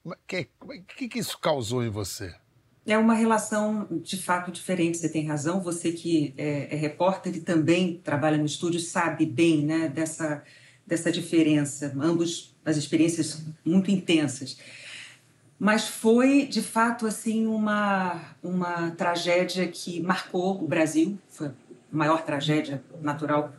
O 0.03 0.13
que, 0.27 0.47
que, 0.95 1.07
que 1.09 1.19
isso 1.19 1.37
causou 1.39 1.83
em 1.83 1.89
você? 1.89 2.33
É 2.85 2.97
uma 2.97 3.13
relação 3.13 3.87
de 4.01 4.17
fato 4.17 4.51
diferente, 4.51 4.97
você 4.97 5.09
tem 5.09 5.27
razão. 5.27 5.61
Você 5.61 5.91
que 5.91 6.33
é, 6.37 6.73
é 6.73 6.77
repórter 6.77 7.35
e 7.35 7.41
também 7.41 7.97
trabalha 7.97 8.37
no 8.37 8.45
estúdio 8.45 8.79
sabe 8.79 9.25
bem 9.25 9.65
né, 9.65 9.87
dessa 9.89 10.43
dessa 10.89 11.11
diferença, 11.11 11.95
ambos 11.99 12.55
as 12.65 12.75
experiências 12.75 13.45
muito 13.63 13.91
intensas. 13.91 14.57
Mas 15.57 15.87
foi, 15.87 16.47
de 16.47 16.63
fato, 16.63 17.05
assim 17.05 17.45
uma, 17.45 18.35
uma 18.41 18.91
tragédia 18.91 19.67
que 19.67 20.01
marcou 20.01 20.63
o 20.63 20.67
Brasil, 20.67 21.17
foi 21.29 21.47
a 21.47 21.51
maior 21.91 22.23
tragédia 22.23 22.83
natural 23.01 23.53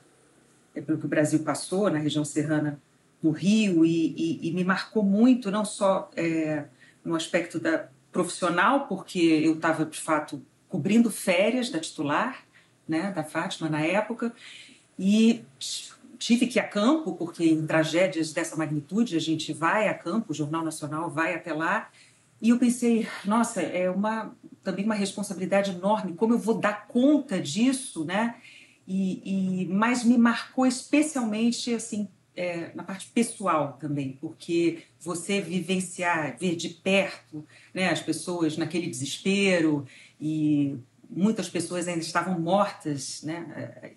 pelo 0.74 0.98
que 0.98 1.06
o 1.06 1.08
Brasil 1.08 1.40
passou 1.40 1.88
na 1.88 1.98
região 1.98 2.24
serrana 2.24 2.80
do 3.22 3.30
Rio 3.30 3.84
e, 3.84 4.14
e, 4.16 4.48
e 4.48 4.52
me 4.52 4.64
marcou 4.64 5.02
muito, 5.02 5.50
não 5.50 5.64
só 5.64 6.10
é, 6.16 6.64
no 7.04 7.14
aspecto 7.14 7.60
da 7.60 7.88
profissional, 8.10 8.86
porque 8.88 9.20
eu 9.20 9.54
estava, 9.54 9.84
de 9.84 10.00
fato, 10.00 10.42
cobrindo 10.68 11.10
férias 11.10 11.70
da 11.70 11.78
titular, 11.78 12.44
né, 12.88 13.12
da 13.12 13.22
Fátima 13.22 13.68
na 13.68 13.82
época, 13.82 14.32
e 14.98 15.44
tive 16.20 16.46
que 16.46 16.58
ir 16.58 16.60
a 16.60 16.68
campo, 16.68 17.14
porque 17.14 17.44
em 17.44 17.66
tragédias 17.66 18.30
dessa 18.32 18.54
magnitude 18.54 19.16
a 19.16 19.20
gente 19.20 19.54
vai 19.54 19.88
a 19.88 19.94
campo, 19.94 20.32
o 20.32 20.34
Jornal 20.34 20.62
Nacional 20.62 21.10
vai 21.10 21.34
até 21.34 21.52
lá, 21.54 21.90
e 22.42 22.50
eu 22.50 22.58
pensei, 22.58 23.08
nossa, 23.24 23.62
é 23.62 23.90
uma 23.90 24.36
também 24.62 24.84
uma 24.84 24.94
responsabilidade 24.94 25.70
enorme, 25.70 26.12
como 26.12 26.34
eu 26.34 26.38
vou 26.38 26.58
dar 26.58 26.86
conta 26.86 27.40
disso, 27.40 28.04
né? 28.04 28.36
E, 28.86 29.62
e 29.62 29.66
mas 29.68 30.04
me 30.04 30.18
marcou 30.18 30.66
especialmente 30.66 31.74
assim 31.74 32.06
é, 32.36 32.70
na 32.74 32.82
parte 32.82 33.08
pessoal 33.08 33.78
também, 33.80 34.18
porque 34.20 34.82
você 34.98 35.40
vivenciar, 35.40 36.36
ver 36.38 36.54
de 36.54 36.68
perto 36.68 37.46
né, 37.72 37.88
as 37.88 38.00
pessoas 38.00 38.58
naquele 38.58 38.88
desespero 38.88 39.86
e 40.20 40.78
muitas 41.08 41.48
pessoas 41.48 41.88
ainda 41.88 42.00
estavam 42.00 42.38
mortas, 42.38 43.22
né, 43.22 43.94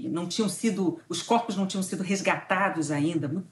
não 0.00 0.26
tinham 0.26 0.48
sido, 0.48 1.00
os 1.08 1.22
corpos 1.22 1.56
não 1.56 1.66
tinham 1.66 1.82
sido 1.82 2.02
resgatados 2.02 2.90
ainda. 2.90 3.44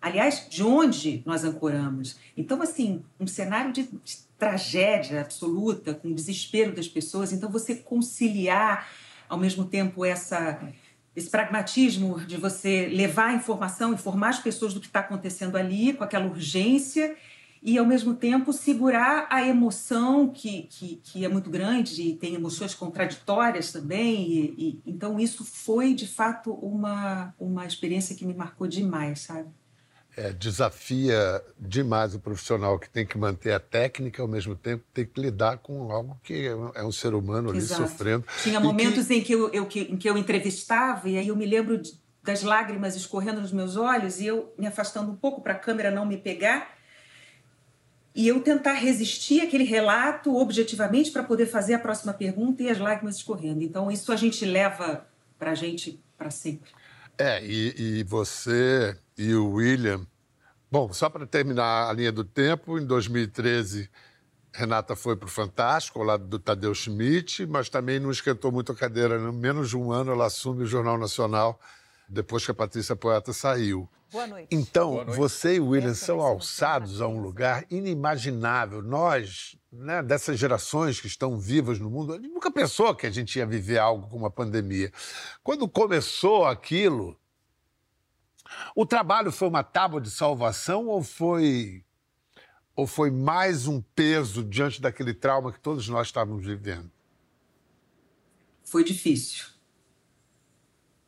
Aliás, 0.00 0.46
de 0.48 0.62
onde 0.62 1.22
nós 1.26 1.44
ancoramos? 1.44 2.16
Então, 2.36 2.62
assim, 2.62 3.02
um 3.18 3.26
cenário 3.26 3.72
de, 3.72 3.82
de 3.82 4.18
tragédia 4.38 5.20
absoluta, 5.20 5.92
com 5.94 6.12
desespero 6.12 6.74
das 6.74 6.86
pessoas. 6.86 7.32
Então, 7.32 7.50
você 7.50 7.74
conciliar 7.74 8.88
ao 9.28 9.38
mesmo 9.38 9.64
tempo 9.64 10.04
essa 10.04 10.60
esse 11.16 11.30
pragmatismo 11.30 12.20
de 12.20 12.36
você 12.36 12.86
levar 12.86 13.30
a 13.30 13.34
informação, 13.34 13.92
informar 13.92 14.28
as 14.28 14.38
pessoas 14.38 14.72
do 14.72 14.78
que 14.78 14.86
está 14.86 15.00
acontecendo 15.00 15.56
ali, 15.56 15.92
com 15.92 16.04
aquela 16.04 16.26
urgência, 16.26 17.16
e 17.62 17.78
ao 17.78 17.86
mesmo 17.86 18.14
tempo 18.14 18.52
segurar 18.52 19.26
a 19.30 19.46
emoção 19.46 20.28
que, 20.28 20.62
que, 20.64 20.96
que 20.96 21.24
é 21.24 21.28
muito 21.28 21.50
grande 21.50 22.02
e 22.02 22.16
tem 22.16 22.34
emoções 22.34 22.74
contraditórias 22.74 23.72
também. 23.72 24.30
E, 24.30 24.54
e, 24.58 24.82
então, 24.86 25.18
isso 25.18 25.44
foi 25.44 25.94
de 25.94 26.06
fato 26.06 26.52
uma, 26.52 27.34
uma 27.38 27.66
experiência 27.66 28.14
que 28.14 28.24
me 28.24 28.34
marcou 28.34 28.66
demais, 28.66 29.20
sabe? 29.20 29.48
é, 30.18 30.32
desafia 30.32 31.40
demais 31.56 32.12
o 32.14 32.18
profissional 32.18 32.76
que 32.76 32.90
tem 32.90 33.06
que 33.06 33.16
manter 33.16 33.52
a 33.52 33.60
técnica, 33.60 34.20
ao 34.20 34.26
mesmo 34.26 34.56
tempo 34.56 34.84
tem 34.92 35.06
que 35.06 35.20
lidar 35.20 35.58
com 35.58 35.92
algo 35.92 36.18
que 36.24 36.48
é 36.74 36.84
um 36.84 36.90
ser 36.90 37.14
humano 37.14 37.50
ali 37.50 37.58
Exato. 37.58 37.82
sofrendo. 37.82 38.24
Tinha 38.42 38.58
momentos 38.58 39.06
que... 39.06 39.14
Em, 39.14 39.22
que 39.22 39.32
eu, 39.32 39.48
eu, 39.50 39.66
que, 39.66 39.80
em 39.80 39.96
que 39.96 40.10
eu 40.10 40.18
entrevistava 40.18 41.08
e 41.08 41.16
aí 41.16 41.28
eu 41.28 41.36
me 41.36 41.46
lembro 41.46 41.78
de, 41.78 41.92
das 42.24 42.42
lágrimas 42.42 42.96
escorrendo 42.96 43.40
nos 43.40 43.52
meus 43.52 43.76
olhos 43.76 44.18
e 44.20 44.26
eu 44.26 44.52
me 44.58 44.66
afastando 44.66 45.12
um 45.12 45.16
pouco 45.16 45.40
para 45.40 45.52
a 45.52 45.58
câmera 45.58 45.88
não 45.88 46.04
me 46.04 46.16
pegar 46.16 46.76
e 48.14 48.26
eu 48.26 48.40
tentar 48.40 48.74
resistir 48.74 49.40
aquele 49.40 49.64
relato 49.64 50.34
objetivamente 50.36 51.10
para 51.10 51.22
poder 51.22 51.46
fazer 51.46 51.74
a 51.74 51.78
próxima 51.78 52.12
pergunta 52.12 52.62
e 52.62 52.70
as 52.70 52.78
lágrimas 52.78 53.16
escorrendo. 53.16 53.62
Então 53.62 53.90
isso 53.90 54.10
a 54.12 54.16
gente 54.16 54.44
leva 54.44 55.06
para 55.38 55.52
a 55.52 55.54
gente 55.54 56.02
para 56.16 56.30
sempre. 56.30 56.70
É, 57.16 57.44
e, 57.44 57.98
e 58.00 58.04
você 58.04 58.96
e 59.16 59.34
o 59.34 59.52
William. 59.52 60.06
Bom, 60.70 60.92
só 60.92 61.08
para 61.08 61.26
terminar 61.26 61.88
a 61.88 61.92
linha 61.92 62.12
do 62.12 62.24
tempo, 62.24 62.78
em 62.78 62.84
2013, 62.84 63.88
Renata 64.52 64.94
foi 64.94 65.16
para 65.16 65.26
o 65.26 65.30
Fantástico, 65.30 65.98
ao 65.98 66.04
lado 66.04 66.26
do 66.26 66.38
Tadeu 66.38 66.74
Schmidt, 66.74 67.46
mas 67.46 67.68
também 67.68 67.98
não 67.98 68.10
esquentou 68.10 68.52
muito 68.52 68.72
a 68.72 68.74
cadeira. 68.74 69.16
Em 69.16 69.32
menos 69.32 69.70
de 69.70 69.76
um 69.76 69.92
ano, 69.92 70.12
ela 70.12 70.26
assume 70.26 70.62
o 70.62 70.66
Jornal 70.66 70.98
Nacional, 70.98 71.60
depois 72.08 72.44
que 72.44 72.50
a 72.50 72.54
Patrícia 72.54 72.96
Poeta 72.96 73.32
saiu. 73.32 73.88
Boa 74.10 74.26
noite. 74.26 74.48
Então, 74.50 74.92
Boa 74.92 75.04
noite. 75.04 75.18
você 75.18 75.56
e 75.56 75.60
o 75.60 75.68
William 75.68 75.94
são 75.94 76.20
alçados 76.20 77.00
a 77.02 77.06
um 77.06 77.20
lugar 77.20 77.66
inimaginável. 77.70 78.82
Nós, 78.82 79.56
né, 79.70 80.02
dessas 80.02 80.38
gerações 80.38 80.98
que 80.98 81.06
estão 81.06 81.38
vivas 81.38 81.78
no 81.78 81.90
mundo, 81.90 82.14
a 82.14 82.16
gente 82.16 82.28
nunca 82.28 82.50
pensou 82.50 82.94
que 82.94 83.06
a 83.06 83.10
gente 83.10 83.38
ia 83.38 83.46
viver 83.46 83.78
algo 83.78 84.08
como 84.08 84.24
uma 84.24 84.30
pandemia. 84.30 84.90
Quando 85.42 85.68
começou 85.68 86.46
aquilo, 86.46 87.20
o 88.74 88.86
trabalho 88.86 89.30
foi 89.30 89.48
uma 89.48 89.62
tábua 89.62 90.00
de 90.00 90.10
salvação 90.10 90.86
ou 90.86 91.02
foi 91.02 91.84
ou 92.74 92.86
foi 92.86 93.10
mais 93.10 93.66
um 93.66 93.80
peso 93.80 94.44
diante 94.44 94.80
daquele 94.80 95.12
trauma 95.12 95.52
que 95.52 95.58
todos 95.58 95.88
nós 95.88 96.06
estávamos 96.06 96.46
vivendo? 96.46 96.88
Foi 98.62 98.84
difícil. 98.84 99.46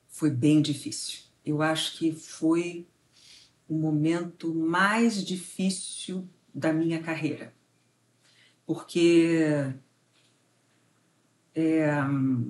Foi 0.08 0.30
bem 0.30 0.60
difícil. 0.60 1.20
Eu 1.46 1.62
acho 1.62 1.96
que 1.96 2.12
foi 2.12 2.88
o 3.70 3.74
momento 3.74 4.52
mais 4.52 5.24
difícil 5.24 6.28
da 6.52 6.72
minha 6.72 7.00
carreira. 7.00 7.54
Porque 8.66 9.72
é, 11.54 11.90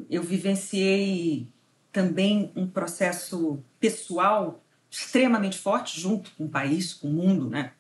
eu 0.09 0.23
vivenciei 0.23 1.53
também 1.93 2.51
um 2.57 2.67
processo 2.67 3.63
pessoal 3.79 4.65
extremamente 4.91 5.59
forte 5.59 6.01
junto 6.01 6.31
com 6.33 6.47
o 6.47 6.49
país, 6.49 6.95
com 6.95 7.09
o 7.09 7.13
mundo, 7.13 7.51
né? 7.51 7.75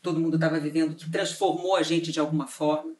Todo 0.00 0.18
mundo 0.18 0.36
estava 0.36 0.58
vivendo, 0.58 0.94
que 0.96 1.10
transformou 1.10 1.76
a 1.76 1.82
gente 1.82 2.10
de 2.10 2.18
alguma 2.18 2.46
forma. 2.46 2.94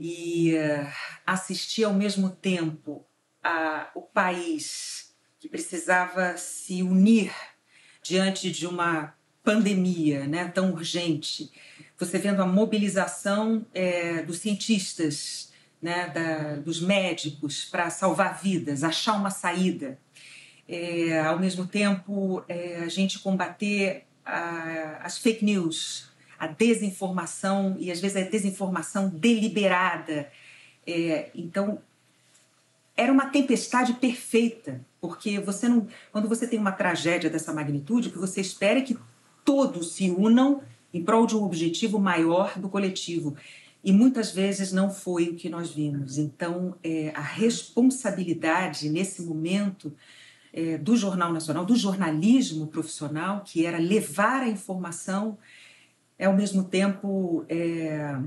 E 0.00 0.52
uh, 0.54 0.92
assistir 1.24 1.84
ao 1.84 1.94
mesmo 1.94 2.28
tempo 2.30 3.06
a, 3.40 3.88
o 3.94 4.02
país 4.02 5.16
que 5.38 5.48
precisava 5.48 6.36
se 6.36 6.82
unir 6.82 7.32
diante 8.06 8.50
de 8.50 8.66
uma 8.66 9.14
pandemia 9.42 10.26
né, 10.26 10.48
tão 10.48 10.72
urgente, 10.72 11.50
você 11.98 12.18
vendo 12.18 12.42
a 12.42 12.46
mobilização 12.46 13.64
é, 13.72 14.22
dos 14.22 14.38
cientistas, 14.38 15.52
né, 15.80 16.08
da, 16.08 16.56
dos 16.56 16.80
médicos 16.80 17.64
para 17.64 17.88
salvar 17.90 18.40
vidas, 18.42 18.82
achar 18.82 19.14
uma 19.14 19.30
saída. 19.30 19.98
É, 20.68 21.20
ao 21.20 21.38
mesmo 21.38 21.66
tempo 21.66 22.42
é, 22.48 22.78
a 22.78 22.88
gente 22.88 23.20
combater 23.20 24.04
a, 24.24 24.98
as 25.02 25.16
fake 25.18 25.44
news, 25.44 26.10
a 26.38 26.48
desinformação 26.48 27.76
e 27.78 27.90
às 27.90 28.00
vezes 28.00 28.16
a 28.16 28.28
desinformação 28.28 29.08
deliberada. 29.08 30.30
É, 30.86 31.30
então 31.34 31.80
era 32.96 33.12
uma 33.12 33.26
tempestade 33.26 33.94
perfeita, 33.94 34.80
porque 35.06 35.38
você 35.38 35.68
não, 35.68 35.86
quando 36.10 36.28
você 36.28 36.48
tem 36.48 36.58
uma 36.58 36.72
tragédia 36.72 37.30
dessa 37.30 37.52
magnitude, 37.52 38.10
que 38.10 38.18
você 38.18 38.40
espera 38.40 38.80
é 38.80 38.82
que 38.82 38.98
todos 39.44 39.92
se 39.92 40.10
unam 40.10 40.62
em 40.92 41.02
prol 41.02 41.26
de 41.26 41.36
um 41.36 41.44
objetivo 41.44 42.00
maior 42.00 42.58
do 42.58 42.68
coletivo. 42.68 43.36
E 43.84 43.92
muitas 43.92 44.32
vezes 44.32 44.72
não 44.72 44.90
foi 44.90 45.28
o 45.28 45.36
que 45.36 45.48
nós 45.48 45.70
vimos. 45.70 46.18
Então, 46.18 46.74
é, 46.82 47.12
a 47.14 47.20
responsabilidade 47.20 48.88
nesse 48.90 49.22
momento 49.22 49.94
é, 50.52 50.76
do 50.76 50.96
Jornal 50.96 51.32
Nacional, 51.32 51.64
do 51.64 51.76
jornalismo 51.76 52.66
profissional, 52.66 53.42
que 53.44 53.64
era 53.64 53.78
levar 53.78 54.42
a 54.42 54.48
informação, 54.48 55.38
é, 56.18 56.24
ao 56.24 56.34
mesmo 56.34 56.64
tempo 56.64 57.44
é, 57.48 58.18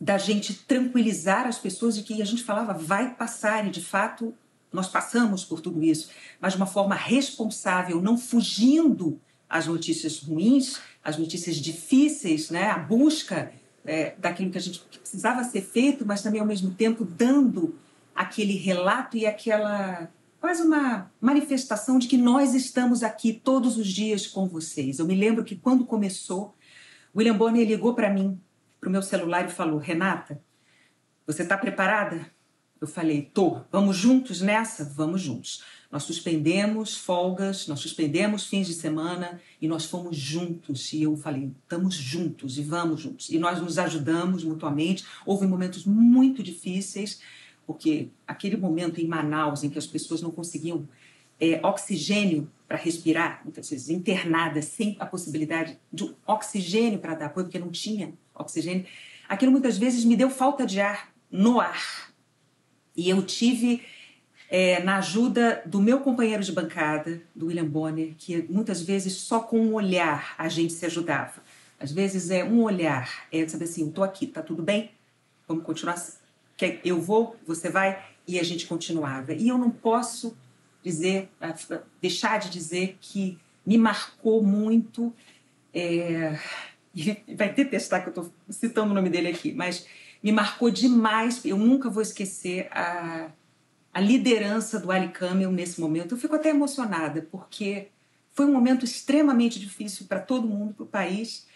da 0.00 0.16
gente 0.16 0.54
tranquilizar 0.54 1.46
as 1.46 1.58
pessoas 1.58 1.94
de 1.94 2.02
que 2.02 2.22
a 2.22 2.24
gente 2.24 2.42
falava 2.42 2.72
vai 2.72 3.14
passar, 3.14 3.66
e 3.66 3.70
de 3.70 3.82
fato 3.84 4.32
nós 4.74 4.88
passamos 4.88 5.44
por 5.44 5.60
tudo 5.60 5.82
isso, 5.82 6.10
mas 6.40 6.52
de 6.52 6.56
uma 6.58 6.66
forma 6.66 6.94
responsável, 6.94 8.02
não 8.02 8.18
fugindo 8.18 9.20
às 9.48 9.66
notícias 9.66 10.18
ruins, 10.18 10.80
às 11.02 11.16
notícias 11.16 11.56
difíceis, 11.56 12.50
né? 12.50 12.70
a 12.70 12.78
busca 12.78 13.52
é, 13.84 14.14
daquilo 14.18 14.50
que 14.50 14.58
a 14.58 14.60
gente 14.60 14.80
que 14.90 14.98
precisava 14.98 15.44
ser 15.44 15.62
feito, 15.62 16.04
mas 16.04 16.22
também 16.22 16.40
ao 16.40 16.46
mesmo 16.46 16.72
tempo 16.72 17.04
dando 17.04 17.78
aquele 18.14 18.56
relato 18.56 19.16
e 19.16 19.26
aquela 19.26 20.10
quase 20.40 20.62
uma 20.62 21.10
manifestação 21.20 21.98
de 21.98 22.06
que 22.06 22.18
nós 22.18 22.54
estamos 22.54 23.02
aqui 23.02 23.32
todos 23.32 23.78
os 23.78 23.88
dias 23.88 24.26
com 24.26 24.46
vocês. 24.46 24.98
Eu 24.98 25.06
me 25.06 25.14
lembro 25.14 25.42
que 25.42 25.56
quando 25.56 25.86
começou, 25.86 26.54
William 27.16 27.36
Bonner 27.36 27.66
ligou 27.66 27.94
para 27.94 28.10
mim, 28.10 28.38
para 28.78 28.88
o 28.88 28.92
meu 28.92 29.02
celular 29.02 29.46
e 29.46 29.52
falou: 29.52 29.78
Renata, 29.78 30.42
você 31.26 31.42
está 31.42 31.56
preparada? 31.56 32.33
Eu 32.84 32.88
falei: 32.88 33.30
tô. 33.32 33.60
Vamos 33.72 33.96
juntos 33.96 34.40
nessa? 34.40 34.84
Vamos 34.84 35.22
juntos. 35.22 35.62
Nós 35.90 36.02
suspendemos 36.02 36.96
folgas, 36.96 37.66
nós 37.66 37.80
suspendemos 37.80 38.46
fins 38.46 38.66
de 38.66 38.74
semana 38.74 39.40
e 39.60 39.66
nós 39.66 39.84
fomos 39.84 40.16
juntos. 40.16 40.92
E 40.92 41.02
eu 41.02 41.16
falei: 41.16 41.50
estamos 41.62 41.94
juntos 41.94 42.58
e 42.58 42.62
vamos 42.62 43.00
juntos. 43.00 43.30
E 43.30 43.38
nós 43.38 43.60
nos 43.60 43.78
ajudamos 43.78 44.44
mutuamente. 44.44 45.04
Houve 45.24 45.46
momentos 45.46 45.84
muito 45.84 46.42
difíceis 46.42 47.20
porque 47.66 48.10
aquele 48.26 48.58
momento 48.58 49.00
em 49.00 49.06
Manaus 49.06 49.64
em 49.64 49.70
que 49.70 49.78
as 49.78 49.86
pessoas 49.86 50.20
não 50.20 50.30
conseguiam 50.30 50.86
é, 51.40 51.58
oxigênio 51.66 52.50
para 52.68 52.76
respirar, 52.76 53.40
muitas 53.42 53.70
vezes 53.70 53.88
internadas, 53.88 54.66
sem 54.66 54.96
a 54.98 55.06
possibilidade 55.06 55.78
de 55.90 56.14
oxigênio 56.26 56.98
para 56.98 57.14
dar 57.14 57.26
apoio, 57.26 57.46
porque 57.46 57.58
não 57.58 57.70
tinha 57.70 58.12
oxigênio, 58.34 58.84
aquilo 59.26 59.50
muitas 59.50 59.78
vezes 59.78 60.04
me 60.04 60.16
deu 60.16 60.28
falta 60.28 60.66
de 60.66 60.80
ar 60.80 61.12
no 61.30 61.60
ar. 61.60 62.13
E 62.96 63.08
eu 63.08 63.22
tive, 63.22 63.82
é, 64.48 64.82
na 64.82 64.98
ajuda 64.98 65.62
do 65.66 65.80
meu 65.80 66.00
companheiro 66.00 66.42
de 66.42 66.52
bancada, 66.52 67.20
do 67.34 67.46
William 67.46 67.66
Bonner, 67.66 68.14
que 68.16 68.44
muitas 68.48 68.82
vezes 68.82 69.14
só 69.14 69.40
com 69.40 69.58
um 69.58 69.74
olhar 69.74 70.34
a 70.38 70.48
gente 70.48 70.72
se 70.72 70.86
ajudava. 70.86 71.42
Às 71.78 71.92
vezes 71.92 72.30
é 72.30 72.44
um 72.44 72.62
olhar, 72.62 73.26
é 73.32 73.46
saber 73.48 73.64
assim, 73.64 73.88
estou 73.88 74.04
aqui, 74.04 74.26
tá 74.26 74.42
tudo 74.42 74.62
bem? 74.62 74.90
Vamos 75.46 75.64
continuar 75.64 75.94
assim. 75.94 76.18
Eu 76.84 77.00
vou, 77.00 77.36
você 77.46 77.68
vai, 77.68 78.02
e 78.26 78.38
a 78.38 78.42
gente 78.42 78.66
continuava. 78.66 79.34
E 79.34 79.48
eu 79.48 79.58
não 79.58 79.70
posso 79.70 80.36
dizer, 80.82 81.28
deixar 82.00 82.38
de 82.38 82.48
dizer 82.50 82.96
que 83.00 83.38
me 83.66 83.76
marcou 83.76 84.42
muito. 84.42 85.12
É, 85.72 86.38
vai 87.36 87.52
detestar 87.52 88.02
que 88.02 88.08
eu 88.08 88.10
estou 88.10 88.32
citando 88.48 88.92
o 88.92 88.94
nome 88.94 89.10
dele 89.10 89.28
aqui, 89.28 89.52
mas 89.52 89.86
me 90.24 90.32
marcou 90.32 90.70
demais. 90.70 91.44
Eu 91.44 91.58
nunca 91.58 91.90
vou 91.90 92.02
esquecer 92.02 92.66
a, 92.70 93.30
a 93.92 94.00
liderança 94.00 94.80
do 94.80 94.90
Ali 94.90 95.10
Camel 95.10 95.52
nesse 95.52 95.78
momento. 95.78 96.14
Eu 96.14 96.18
fico 96.18 96.34
até 96.34 96.48
emocionada, 96.48 97.28
porque 97.30 97.88
foi 98.32 98.46
um 98.46 98.52
momento 98.52 98.86
extremamente 98.86 99.60
difícil 99.60 100.06
para 100.06 100.18
todo 100.18 100.48
mundo, 100.48 100.72
para 100.72 100.84
o 100.84 100.88
país, 100.88 101.46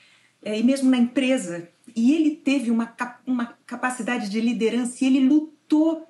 é, 0.43 0.59
e 0.59 0.63
mesmo 0.63 0.91
na 0.91 0.99
empresa. 0.99 1.67
E 1.97 2.15
ele 2.15 2.37
teve 2.37 2.71
uma, 2.71 2.95
uma 3.27 3.47
capacidade 3.65 4.29
de 4.29 4.39
liderança 4.39 5.03
e 5.03 5.07
ele 5.07 5.27
lutou 5.27 6.07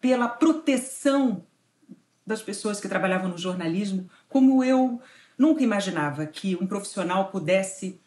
pela 0.00 0.28
proteção 0.28 1.44
das 2.24 2.40
pessoas 2.40 2.78
que 2.80 2.88
trabalhavam 2.88 3.28
no 3.28 3.36
jornalismo, 3.36 4.08
como 4.28 4.62
eu 4.62 5.00
nunca 5.36 5.64
imaginava 5.64 6.24
que 6.26 6.56
um 6.56 6.66
profissional 6.66 7.30
pudesse 7.30 8.00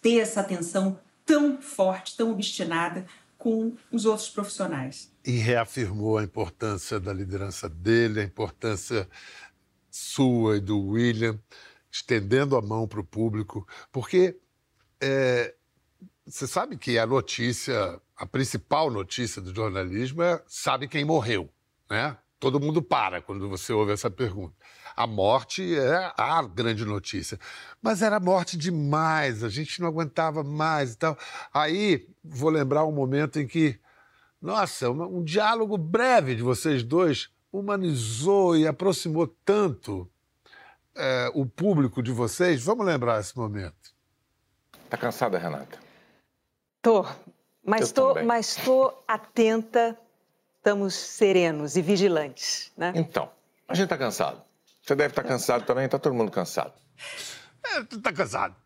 ter 0.00 0.20
essa 0.20 0.40
atenção 0.40 0.98
tão 1.30 1.62
forte, 1.62 2.16
tão 2.16 2.32
obstinada 2.32 3.06
com 3.38 3.76
os 3.92 4.04
outros 4.04 4.28
profissionais. 4.28 5.12
E 5.24 5.30
reafirmou 5.30 6.18
a 6.18 6.24
importância 6.24 6.98
da 6.98 7.12
liderança 7.12 7.68
dele, 7.68 8.20
a 8.20 8.24
importância 8.24 9.08
sua 9.88 10.56
e 10.56 10.60
do 10.60 10.76
William, 10.80 11.38
estendendo 11.88 12.56
a 12.56 12.60
mão 12.60 12.88
para 12.88 12.98
o 12.98 13.04
público, 13.04 13.64
porque 13.92 14.36
é, 15.00 15.54
você 16.26 16.48
sabe 16.48 16.76
que 16.76 16.98
a 16.98 17.06
notícia, 17.06 18.00
a 18.16 18.26
principal 18.26 18.90
notícia 18.90 19.40
do 19.40 19.54
jornalismo 19.54 20.24
é 20.24 20.42
sabe 20.48 20.88
quem 20.88 21.04
morreu, 21.04 21.48
né? 21.88 22.16
Todo 22.40 22.58
mundo 22.58 22.82
para 22.82 23.22
quando 23.22 23.48
você 23.48 23.72
ouve 23.72 23.92
essa 23.92 24.10
pergunta. 24.10 24.56
A 24.96 25.06
morte 25.06 25.76
é 25.76 26.12
a 26.16 26.42
grande 26.42 26.84
notícia. 26.84 27.38
Mas 27.80 28.02
era 28.02 28.20
morte 28.20 28.56
demais, 28.56 29.42
a 29.42 29.48
gente 29.48 29.80
não 29.80 29.88
aguentava 29.88 30.42
mais 30.42 30.92
e 30.92 30.98
tal. 30.98 31.18
Aí, 31.52 32.08
vou 32.22 32.50
lembrar 32.50 32.84
um 32.84 32.92
momento 32.92 33.38
em 33.38 33.46
que, 33.46 33.78
nossa, 34.40 34.90
um, 34.90 35.18
um 35.18 35.24
diálogo 35.24 35.76
breve 35.76 36.34
de 36.34 36.42
vocês 36.42 36.82
dois 36.82 37.30
humanizou 37.52 38.56
e 38.56 38.66
aproximou 38.66 39.26
tanto 39.44 40.08
é, 40.94 41.30
o 41.34 41.46
público 41.46 42.02
de 42.02 42.12
vocês. 42.12 42.62
Vamos 42.62 42.86
lembrar 42.86 43.20
esse 43.20 43.36
momento. 43.36 43.94
Tá 44.88 44.96
cansada, 44.96 45.38
Renata? 45.38 45.78
Tô, 46.82 47.06
mas 47.64 47.92
tô, 47.92 48.22
mas 48.24 48.56
tô 48.56 48.92
atenta 49.06 49.96
estamos 50.60 50.94
serenos 50.94 51.74
e 51.76 51.82
vigilantes, 51.82 52.70
né? 52.76 52.92
Então, 52.94 53.30
a 53.66 53.74
gente 53.74 53.84
está 53.84 53.96
cansado. 53.96 54.42
Você 54.90 54.96
deve 54.96 55.12
estar 55.12 55.22
cansado 55.22 55.64
também, 55.64 55.84
está 55.84 56.00
todo 56.00 56.12
mundo 56.12 56.32
cansado. 56.32 56.72
É, 57.64 57.80
tá 58.02 58.12
cansado. 58.12 58.56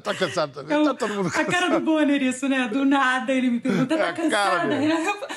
Tá 0.00 0.14
cansado 0.14 0.52
também, 0.52 0.78
eu, 0.78 0.84
tá 0.84 0.94
todo 0.94 1.12
mundo 1.12 1.24
cansado. 1.28 1.48
A 1.48 1.52
cara 1.52 1.70
do 1.70 1.80
Bonner, 1.80 2.22
isso, 2.22 2.48
né? 2.48 2.68
Do 2.68 2.84
nada 2.84 3.32
ele 3.32 3.50
me 3.50 3.58
pergunta, 3.58 3.98
tá 3.98 4.06
é 4.06 4.12
cansada? 4.12 4.74
Eu, 4.80 5.28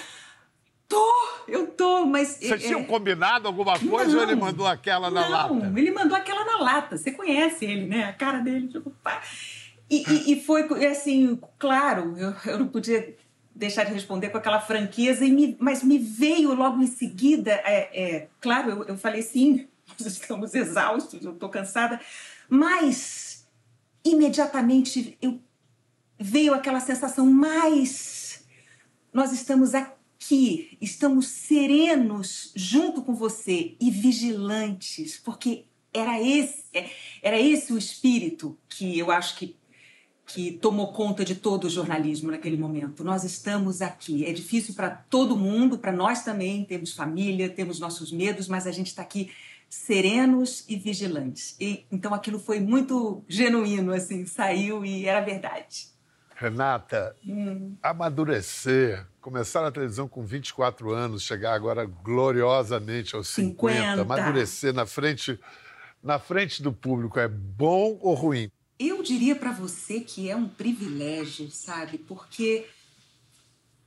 tô, 0.88 1.14
eu 1.48 1.68
tô, 1.72 2.06
mas... 2.06 2.38
Vocês 2.38 2.52
é, 2.52 2.58
tinham 2.68 2.82
é... 2.82 2.84
combinado 2.84 3.48
alguma 3.48 3.80
coisa 3.80 4.12
não, 4.12 4.20
ou 4.20 4.24
ele 4.24 4.36
mandou 4.36 4.68
aquela 4.68 5.10
na 5.10 5.22
não, 5.22 5.32
lata? 5.32 5.54
Não, 5.56 5.78
ele 5.80 5.90
mandou 5.90 6.16
aquela 6.16 6.46
na 6.46 6.58
lata. 6.60 6.96
Você 6.96 7.12
conhece 7.12 7.66
ele, 7.66 7.88
né? 7.88 8.04
A 8.04 8.14
cara 8.14 8.38
dele, 8.38 8.68
tipo, 8.68 8.92
pá. 9.04 9.24
E, 9.90 10.04
e, 10.08 10.34
e 10.34 10.44
foi, 10.44 10.68
assim, 10.86 11.40
claro, 11.58 12.14
eu, 12.20 12.36
eu 12.46 12.60
não 12.60 12.68
podia 12.68 13.16
deixar 13.56 13.84
de 13.86 13.94
responder 13.94 14.30
com 14.30 14.38
aquela 14.38 14.62
franqueza, 14.62 15.26
e 15.26 15.32
me, 15.32 15.58
mas 15.60 15.82
me 15.82 15.98
veio 15.98 16.54
logo 16.54 16.84
em 16.84 16.88
seguida, 16.88 17.52
é, 17.66 17.90
é 18.00 18.28
claro, 18.40 18.70
eu, 18.70 18.84
eu 18.84 18.98
falei 18.98 19.24
sim, 19.24 19.68
nós 20.00 20.14
estamos 20.14 20.54
exaustos, 20.54 21.24
eu 21.24 21.34
estou 21.34 21.50
cansada, 21.50 22.00
mas 22.50 23.48
imediatamente 24.04 25.18
eu, 25.22 25.40
veio 26.20 26.54
aquela 26.54 26.80
sensação, 26.80 27.26
mas 27.26 28.46
nós 29.14 29.32
estamos 29.32 29.74
aqui, 29.74 30.78
estamos 30.80 31.28
serenos 31.28 32.52
junto 32.56 33.02
com 33.02 33.16
você 33.16 33.76
e 33.80 33.90
vigilantes, 33.90 35.18
porque 35.18 35.66
era 35.94 36.22
esse, 36.22 36.66
é, 36.74 36.90
era 37.22 37.40
esse 37.40 37.72
o 37.72 37.78
espírito 37.78 38.58
que 38.68 38.98
eu 38.98 39.10
acho 39.12 39.38
que 39.38 39.56
que 40.28 40.54
tomou 40.54 40.92
conta 40.92 41.24
de 41.24 41.36
todo 41.36 41.66
o 41.66 41.70
jornalismo 41.70 42.32
naquele 42.32 42.58
momento. 42.58 43.04
Nós 43.04 43.24
estamos 43.24 43.82
aqui. 43.82 44.26
É 44.26 44.34
difícil 44.34 44.74
para 44.74 44.90
todo 44.90 45.38
mundo, 45.38 45.78
para 45.78 45.92
nós 45.92 46.24
também. 46.24 46.66
Temos 46.66 46.94
família, 46.94 47.48
temos 47.48 47.80
nossos 47.80 48.12
medos, 48.12 48.48
mas 48.48 48.66
a 48.66 48.72
gente 48.72 48.88
está 48.88 49.04
aqui 49.04 49.32
serenos 49.76 50.64
e 50.70 50.78
vigilantes. 50.78 51.56
E, 51.60 51.86
então 51.92 52.14
aquilo 52.14 52.40
foi 52.40 52.60
muito 52.62 53.24
genuíno, 53.28 53.94
assim, 53.94 54.26
saiu 54.26 54.86
e 54.86 55.06
era 55.06 55.20
verdade. 55.20 55.88
Renata, 56.34 57.16
hum. 57.26 57.76
amadurecer, 57.84 59.06
começar 59.22 59.62
na 59.62 59.72
televisão 59.72 60.08
com 60.08 60.26
24 60.26 60.92
anos, 60.92 61.24
chegar 61.24 61.54
agora 61.54 61.86
gloriosamente 61.86 63.16
aos 63.16 63.28
50, 63.28 63.74
50. 63.74 64.02
amadurecer 64.02 64.74
na 64.74 64.86
frente, 64.86 65.40
na 66.02 66.20
frente 66.20 66.64
do 66.64 66.72
público 66.72 67.20
é 67.20 67.28
bom 67.28 68.00
ou 68.02 68.14
ruim? 68.14 68.50
Eu 68.80 69.04
diria 69.04 69.36
para 69.36 69.52
você 69.52 70.00
que 70.00 70.30
é 70.30 70.36
um 70.36 70.48
privilégio, 70.48 71.50
sabe? 71.52 71.98
Porque 71.98 72.66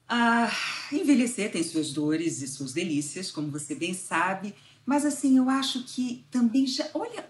ah, 0.06 0.50
envelhecer 0.92 1.50
tem 1.50 1.62
suas 1.62 1.92
dores 1.92 2.40
e 2.40 2.48
suas 2.48 2.72
delícias, 2.72 3.30
como 3.30 3.50
você 3.50 3.74
bem 3.74 3.92
sabe, 3.92 4.54
mas 4.88 5.04
assim, 5.04 5.36
eu 5.36 5.50
acho 5.50 5.82
que 5.82 6.24
também 6.30 6.66
já. 6.66 6.88
Olha, 6.94 7.28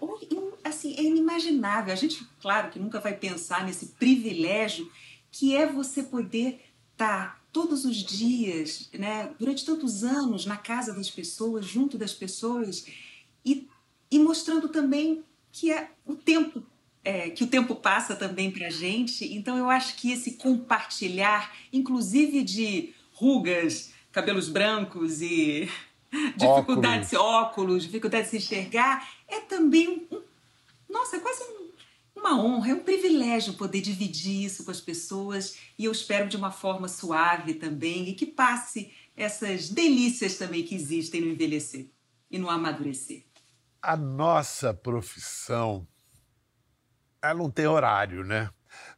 assim, 0.63 0.95
é 0.95 1.03
inimaginável. 1.03 1.91
A 1.91 1.95
gente, 1.97 2.25
claro, 2.41 2.69
que 2.71 2.79
nunca 2.79 3.01
vai 3.01 3.13
pensar 3.13 3.65
nesse 3.65 3.87
privilégio 3.87 4.89
que 5.29 5.53
é 5.53 5.65
você 5.65 6.01
poder 6.01 6.61
estar 6.93 7.35
tá 7.35 7.41
todos 7.51 7.83
os 7.83 7.97
dias, 7.97 8.89
né, 8.93 9.31
durante 9.37 9.65
tantos 9.65 10.05
anos, 10.05 10.45
na 10.45 10.55
casa 10.55 10.93
das 10.93 11.09
pessoas, 11.09 11.65
junto 11.65 11.97
das 11.97 12.13
pessoas, 12.13 12.85
e, 13.43 13.67
e 14.09 14.19
mostrando 14.19 14.69
também 14.69 15.21
que 15.51 15.69
é, 15.69 15.91
o 16.05 16.15
tempo 16.15 16.63
é, 17.03 17.29
que 17.29 17.43
o 17.43 17.47
tempo 17.47 17.75
passa 17.75 18.15
também 18.15 18.51
para 18.51 18.67
a 18.67 18.71
gente. 18.71 19.33
Então, 19.33 19.57
eu 19.57 19.69
acho 19.69 19.97
que 19.97 20.13
esse 20.13 20.35
compartilhar, 20.35 21.53
inclusive 21.73 22.41
de 22.41 22.93
rugas, 23.11 23.91
cabelos 24.13 24.47
brancos 24.47 25.21
e 25.21 25.69
dificuldade 26.35 27.09
de 27.09 27.15
óculos, 27.15 27.83
dificuldade 27.83 28.25
de 28.25 28.29
se 28.31 28.37
enxergar, 28.37 29.07
é 29.27 29.39
também 29.41 30.07
um, 30.11 30.21
nossa, 30.89 31.17
é 31.17 31.19
quase 31.19 31.43
um, 31.43 31.71
uma 32.15 32.39
honra, 32.39 32.71
é 32.71 32.73
um 32.73 32.83
privilégio 32.83 33.53
poder 33.53 33.81
dividir 33.81 34.45
isso 34.45 34.65
com 34.65 34.71
as 34.71 34.81
pessoas 34.81 35.57
e 35.77 35.85
eu 35.85 35.91
espero 35.91 36.27
de 36.27 36.37
uma 36.37 36.51
forma 36.51 36.87
suave 36.87 37.53
também 37.53 38.09
e 38.09 38.13
que 38.13 38.25
passe 38.25 38.91
essas 39.15 39.69
delícias 39.69 40.37
também 40.37 40.63
que 40.63 40.75
existem 40.75 41.21
no 41.21 41.27
envelhecer 41.27 41.89
e 42.31 42.37
no 42.37 42.49
amadurecer. 42.49 43.25
A 43.81 43.95
nossa 43.95 44.73
profissão 44.73 45.87
ela 47.21 47.35
não 47.35 47.49
tem 47.49 47.67
horário, 47.67 48.23
né? 48.23 48.49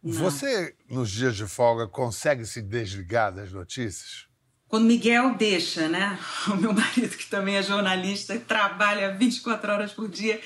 Não. 0.02 0.14
Você, 0.14 0.76
nos 0.90 1.10
dias 1.10 1.36
de 1.36 1.48
folga, 1.48 1.88
consegue 1.88 2.46
se 2.46 2.62
desligar 2.62 3.34
das 3.34 3.52
notícias? 3.52 4.28
Quando 4.72 4.86
Miguel 4.86 5.36
deixa, 5.36 5.90
né? 5.90 6.18
O 6.48 6.56
meu 6.56 6.72
marido, 6.72 7.18
que 7.18 7.28
também 7.28 7.58
é 7.58 7.62
jornalista, 7.62 8.40
trabalha 8.40 9.14
24 9.18 9.70
horas 9.70 9.92
por 9.92 10.08
dia. 10.08 10.40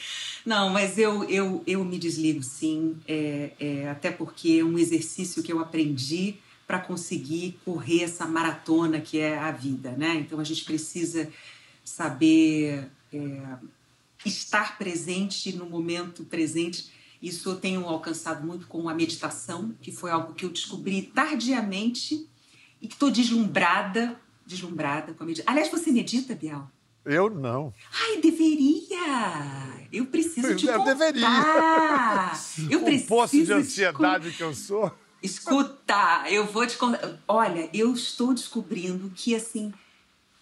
Não, 0.44 0.72
mas 0.72 0.98
eu, 0.98 1.24
eu, 1.26 1.62
eu 1.68 1.86
me 1.86 2.00
desligo 2.00 2.42
sim, 2.42 2.98
é, 3.08 3.52
é, 3.60 3.88
até 3.88 4.10
porque 4.10 4.58
é 4.60 4.64
um 4.64 4.80
exercício 4.80 5.44
que 5.44 5.54
eu 5.54 5.60
aprendi 5.60 6.38
para 6.66 6.80
conseguir 6.80 7.60
correr 7.64 8.02
essa 8.02 8.26
maratona 8.26 9.00
que 9.00 9.20
é 9.20 9.38
a 9.38 9.52
vida, 9.52 9.92
né? 9.92 10.16
Então 10.16 10.40
a 10.40 10.44
gente 10.44 10.66
precisa 10.66 11.30
saber 11.84 12.90
é, 13.14 13.42
estar 14.26 14.80
presente 14.80 15.56
no 15.56 15.70
momento 15.70 16.24
presente 16.24 16.90
isso 17.22 17.50
eu 17.50 17.56
tenho 17.56 17.86
alcançado 17.86 18.46
muito 18.46 18.68
com 18.68 18.88
a 18.88 18.94
meditação, 18.94 19.74
que 19.82 19.92
foi 19.92 20.12
algo 20.12 20.34
que 20.34 20.46
eu 20.46 20.50
descobri 20.50 21.02
tardiamente 21.02 22.28
e 22.86 22.88
que 22.88 22.94
estou 22.94 23.10
deslumbrada, 23.10 24.16
deslumbrada 24.46 25.14
com 25.14 25.24
a 25.24 25.26
meditação. 25.26 25.52
Aliás, 25.52 25.72
você 25.72 25.92
medita, 25.92 26.36
Bial? 26.36 26.70
Eu 27.04 27.30
não. 27.30 27.74
Ai, 27.92 28.22
deveria! 28.22 29.88
Eu 29.92 30.06
preciso 30.06 30.56
te 30.56 30.68
eu 30.68 30.78
contar. 30.78 30.94
deveria. 30.94 31.28
Eu 32.70 32.82
o 32.82 32.84
preciso. 32.84 33.08
poço 33.08 33.44
de 33.44 33.54
ansiedade 33.54 34.32
que 34.32 34.44
eu 34.44 34.54
sou. 34.54 34.92
Escuta, 35.22 36.26
eu 36.30 36.46
vou 36.46 36.66
te 36.68 36.78
contar. 36.78 37.20
Olha, 37.28 37.70
eu 37.74 37.92
estou 37.94 38.34
descobrindo 38.34 39.12
que, 39.16 39.36
assim, 39.36 39.74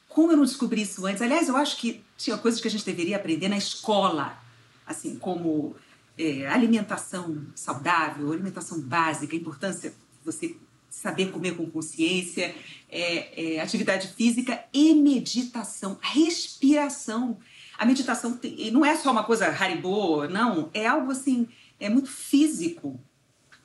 como 0.09 0.31
eu 0.31 0.37
não 0.37 0.43
descobri 0.43 0.81
isso 0.81 1.05
antes? 1.05 1.21
Aliás, 1.21 1.47
eu 1.47 1.55
acho 1.55 1.77
que 1.77 2.03
tinha 2.17 2.37
coisas 2.37 2.59
que 2.59 2.67
a 2.67 2.71
gente 2.71 2.85
deveria 2.85 3.15
aprender 3.15 3.47
na 3.47 3.57
escola, 3.57 4.37
assim, 4.85 5.15
como 5.17 5.75
é, 6.17 6.45
alimentação 6.47 7.45
saudável, 7.55 8.31
alimentação 8.31 8.81
básica, 8.81 9.33
a 9.33 9.39
importância 9.39 9.91
de 9.91 10.25
você 10.25 10.57
saber 10.93 11.31
comer 11.31 11.57
com 11.57 11.69
consciência, 11.69 12.55
é, 12.89 13.55
é, 13.55 13.59
atividade 13.59 14.07
física 14.09 14.63
e 14.71 14.93
meditação, 14.93 15.97
respiração. 15.99 17.39
A 17.77 17.85
meditação 17.85 18.39
não 18.71 18.85
é 18.85 18.95
só 18.95 19.11
uma 19.11 19.23
coisa 19.23 19.47
haribô, 19.47 20.27
não, 20.27 20.69
é 20.73 20.85
algo 20.85 21.11
assim, 21.11 21.47
é 21.79 21.89
muito 21.89 22.09
físico. 22.09 22.99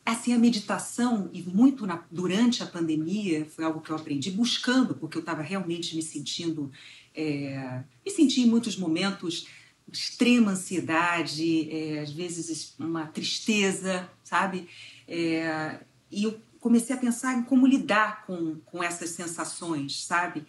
Assim, 0.05 0.33
a 0.33 0.39
meditação, 0.39 1.29
e 1.35 1.43
muito 1.43 1.87
na, 1.87 2.03
durante 2.11 2.63
a 2.63 2.67
pandemia, 2.67 3.45
foi 3.45 3.63
algo 3.63 3.83
que 3.83 3.91
eu 3.91 3.97
aprendi 3.97 4.31
buscando, 4.31 4.95
porque 4.95 5.19
eu 5.19 5.21
estava 5.21 5.43
realmente 5.43 5.95
me 5.95 6.03
sentindo, 6.03 6.73
é, 7.15 7.85
me 8.05 8.11
senti 8.11 8.41
em 8.41 8.47
muitos 8.47 8.75
momentos 8.77 9.47
extrema 9.93 10.53
ansiedade, 10.53 11.71
é, 11.71 12.01
às 12.01 12.11
vezes 12.11 12.75
uma 12.79 13.07
tristeza, 13.07 14.11
sabe? 14.25 14.67
É, 15.07 15.81
e 16.11 16.25
eu 16.25 16.41
comecei 16.61 16.95
a 16.95 16.99
pensar 16.99 17.35
em 17.35 17.43
como 17.43 17.67
lidar 17.67 18.25
com, 18.27 18.57
com 18.65 18.83
essas 18.83 19.11
sensações, 19.11 20.05
sabe? 20.05 20.47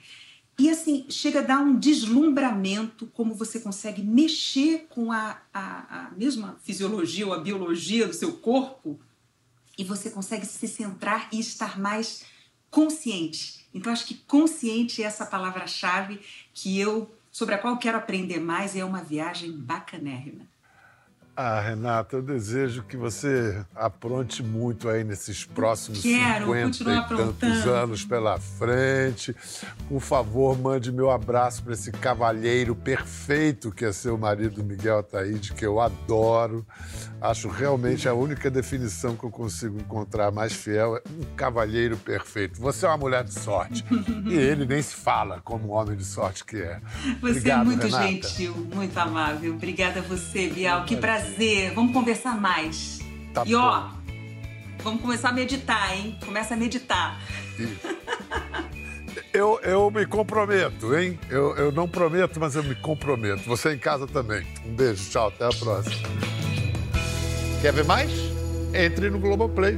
E 0.57 0.69
assim, 0.69 1.05
chega 1.09 1.39
a 1.39 1.43
dar 1.43 1.59
um 1.59 1.79
deslumbramento 1.79 3.07
como 3.13 3.33
você 3.33 3.61
consegue 3.61 4.03
mexer 4.03 4.87
com 4.89 5.11
a, 5.11 5.41
a, 5.53 6.07
a 6.07 6.11
mesma 6.11 6.59
fisiologia 6.61 7.25
ou 7.25 7.33
a 7.33 7.39
biologia 7.39 8.05
do 8.05 8.13
seu 8.13 8.33
corpo 8.33 8.99
e 9.77 9.83
você 9.85 10.09
consegue 10.09 10.45
se 10.45 10.67
centrar 10.67 11.29
e 11.31 11.39
estar 11.39 11.79
mais 11.79 12.25
consciente. 12.69 13.65
Então, 13.73 13.93
acho 13.93 14.05
que 14.05 14.15
consciente 14.15 15.01
é 15.01 15.05
essa 15.05 15.25
palavra-chave 15.25 16.19
que 16.53 16.77
eu 16.77 17.09
sobre 17.31 17.55
a 17.55 17.57
qual 17.57 17.77
quero 17.77 17.97
aprender 17.97 18.39
mais 18.39 18.75
e 18.75 18.79
é 18.79 18.85
uma 18.85 19.01
viagem 19.01 19.51
bacanérrima. 19.51 20.45
Ah, 21.41 21.61
Renata, 21.61 22.17
eu 22.17 22.21
desejo 22.21 22.83
que 22.83 22.97
você 22.97 23.63
apronte 23.73 24.43
muito 24.43 24.89
aí 24.89 25.05
nesses 25.05 25.45
próximos 25.45 26.01
Quero, 26.01 26.47
50 26.47 26.83
e 26.83 27.07
tantos 27.15 27.65
anos 27.65 28.03
pela 28.03 28.37
frente. 28.37 29.33
Por 29.87 30.01
favor, 30.01 30.59
mande 30.59 30.91
meu 30.91 31.09
abraço 31.09 31.63
para 31.63 31.71
esse 31.71 31.93
cavalheiro 31.93 32.75
perfeito 32.75 33.71
que 33.71 33.85
é 33.85 33.93
seu 33.93 34.17
marido 34.17 34.61
Miguel 34.61 34.99
Ataíde, 34.99 35.53
que 35.53 35.65
eu 35.65 35.79
adoro. 35.79 36.67
Acho 37.21 37.47
realmente 37.47 38.09
a 38.09 38.13
única 38.13 38.51
definição 38.51 39.15
que 39.15 39.23
eu 39.23 39.31
consigo 39.31 39.79
encontrar 39.79 40.31
mais 40.31 40.51
fiel 40.51 40.97
é 40.97 41.01
um 41.09 41.35
cavalheiro 41.37 41.95
perfeito. 41.95 42.59
Você 42.59 42.85
é 42.85 42.89
uma 42.89 42.97
mulher 42.97 43.23
de 43.23 43.33
sorte. 43.33 43.85
e 44.27 44.33
ele 44.33 44.65
nem 44.65 44.81
se 44.81 44.93
fala 44.93 45.39
como 45.39 45.69
um 45.69 45.71
homem 45.71 45.95
de 45.95 46.03
sorte 46.03 46.43
que 46.43 46.57
é. 46.57 46.81
Você 47.21 47.37
Obrigado, 47.39 47.61
é 47.61 47.63
muito 47.63 47.85
Renata. 47.85 48.07
gentil, 48.07 48.69
muito 48.75 48.97
amável. 48.97 49.53
Obrigada 49.53 49.99
a 49.99 50.03
você, 50.03 50.49
Bial. 50.49 50.83
Que 50.83 50.97
prazer 50.97 51.28
prazer. 51.29 51.73
Vamos 51.73 51.93
conversar 51.93 52.39
mais. 52.39 52.99
Tá 53.33 53.43
e 53.45 53.53
ó, 53.55 53.89
vamos 54.83 55.01
começar 55.01 55.29
a 55.29 55.31
meditar, 55.31 55.95
hein? 55.95 56.17
Começa 56.25 56.55
a 56.55 56.57
meditar. 56.57 57.19
Eu, 59.31 59.59
eu 59.61 59.91
me 59.91 60.05
comprometo, 60.05 60.97
hein? 60.97 61.19
Eu, 61.29 61.55
eu 61.55 61.71
não 61.71 61.87
prometo, 61.87 62.39
mas 62.39 62.55
eu 62.55 62.63
me 62.63 62.73
comprometo. 62.73 63.43
Você 63.43 63.73
em 63.73 63.77
casa 63.77 64.07
também. 64.07 64.45
Um 64.65 64.73
beijo, 64.73 65.09
tchau, 65.09 65.27
até 65.27 65.45
a 65.45 65.49
próxima. 65.49 66.09
Quer 67.61 67.73
ver 67.73 67.85
mais? 67.85 68.09
Entre 68.73 69.09
no 69.09 69.19
Globoplay. 69.19 69.77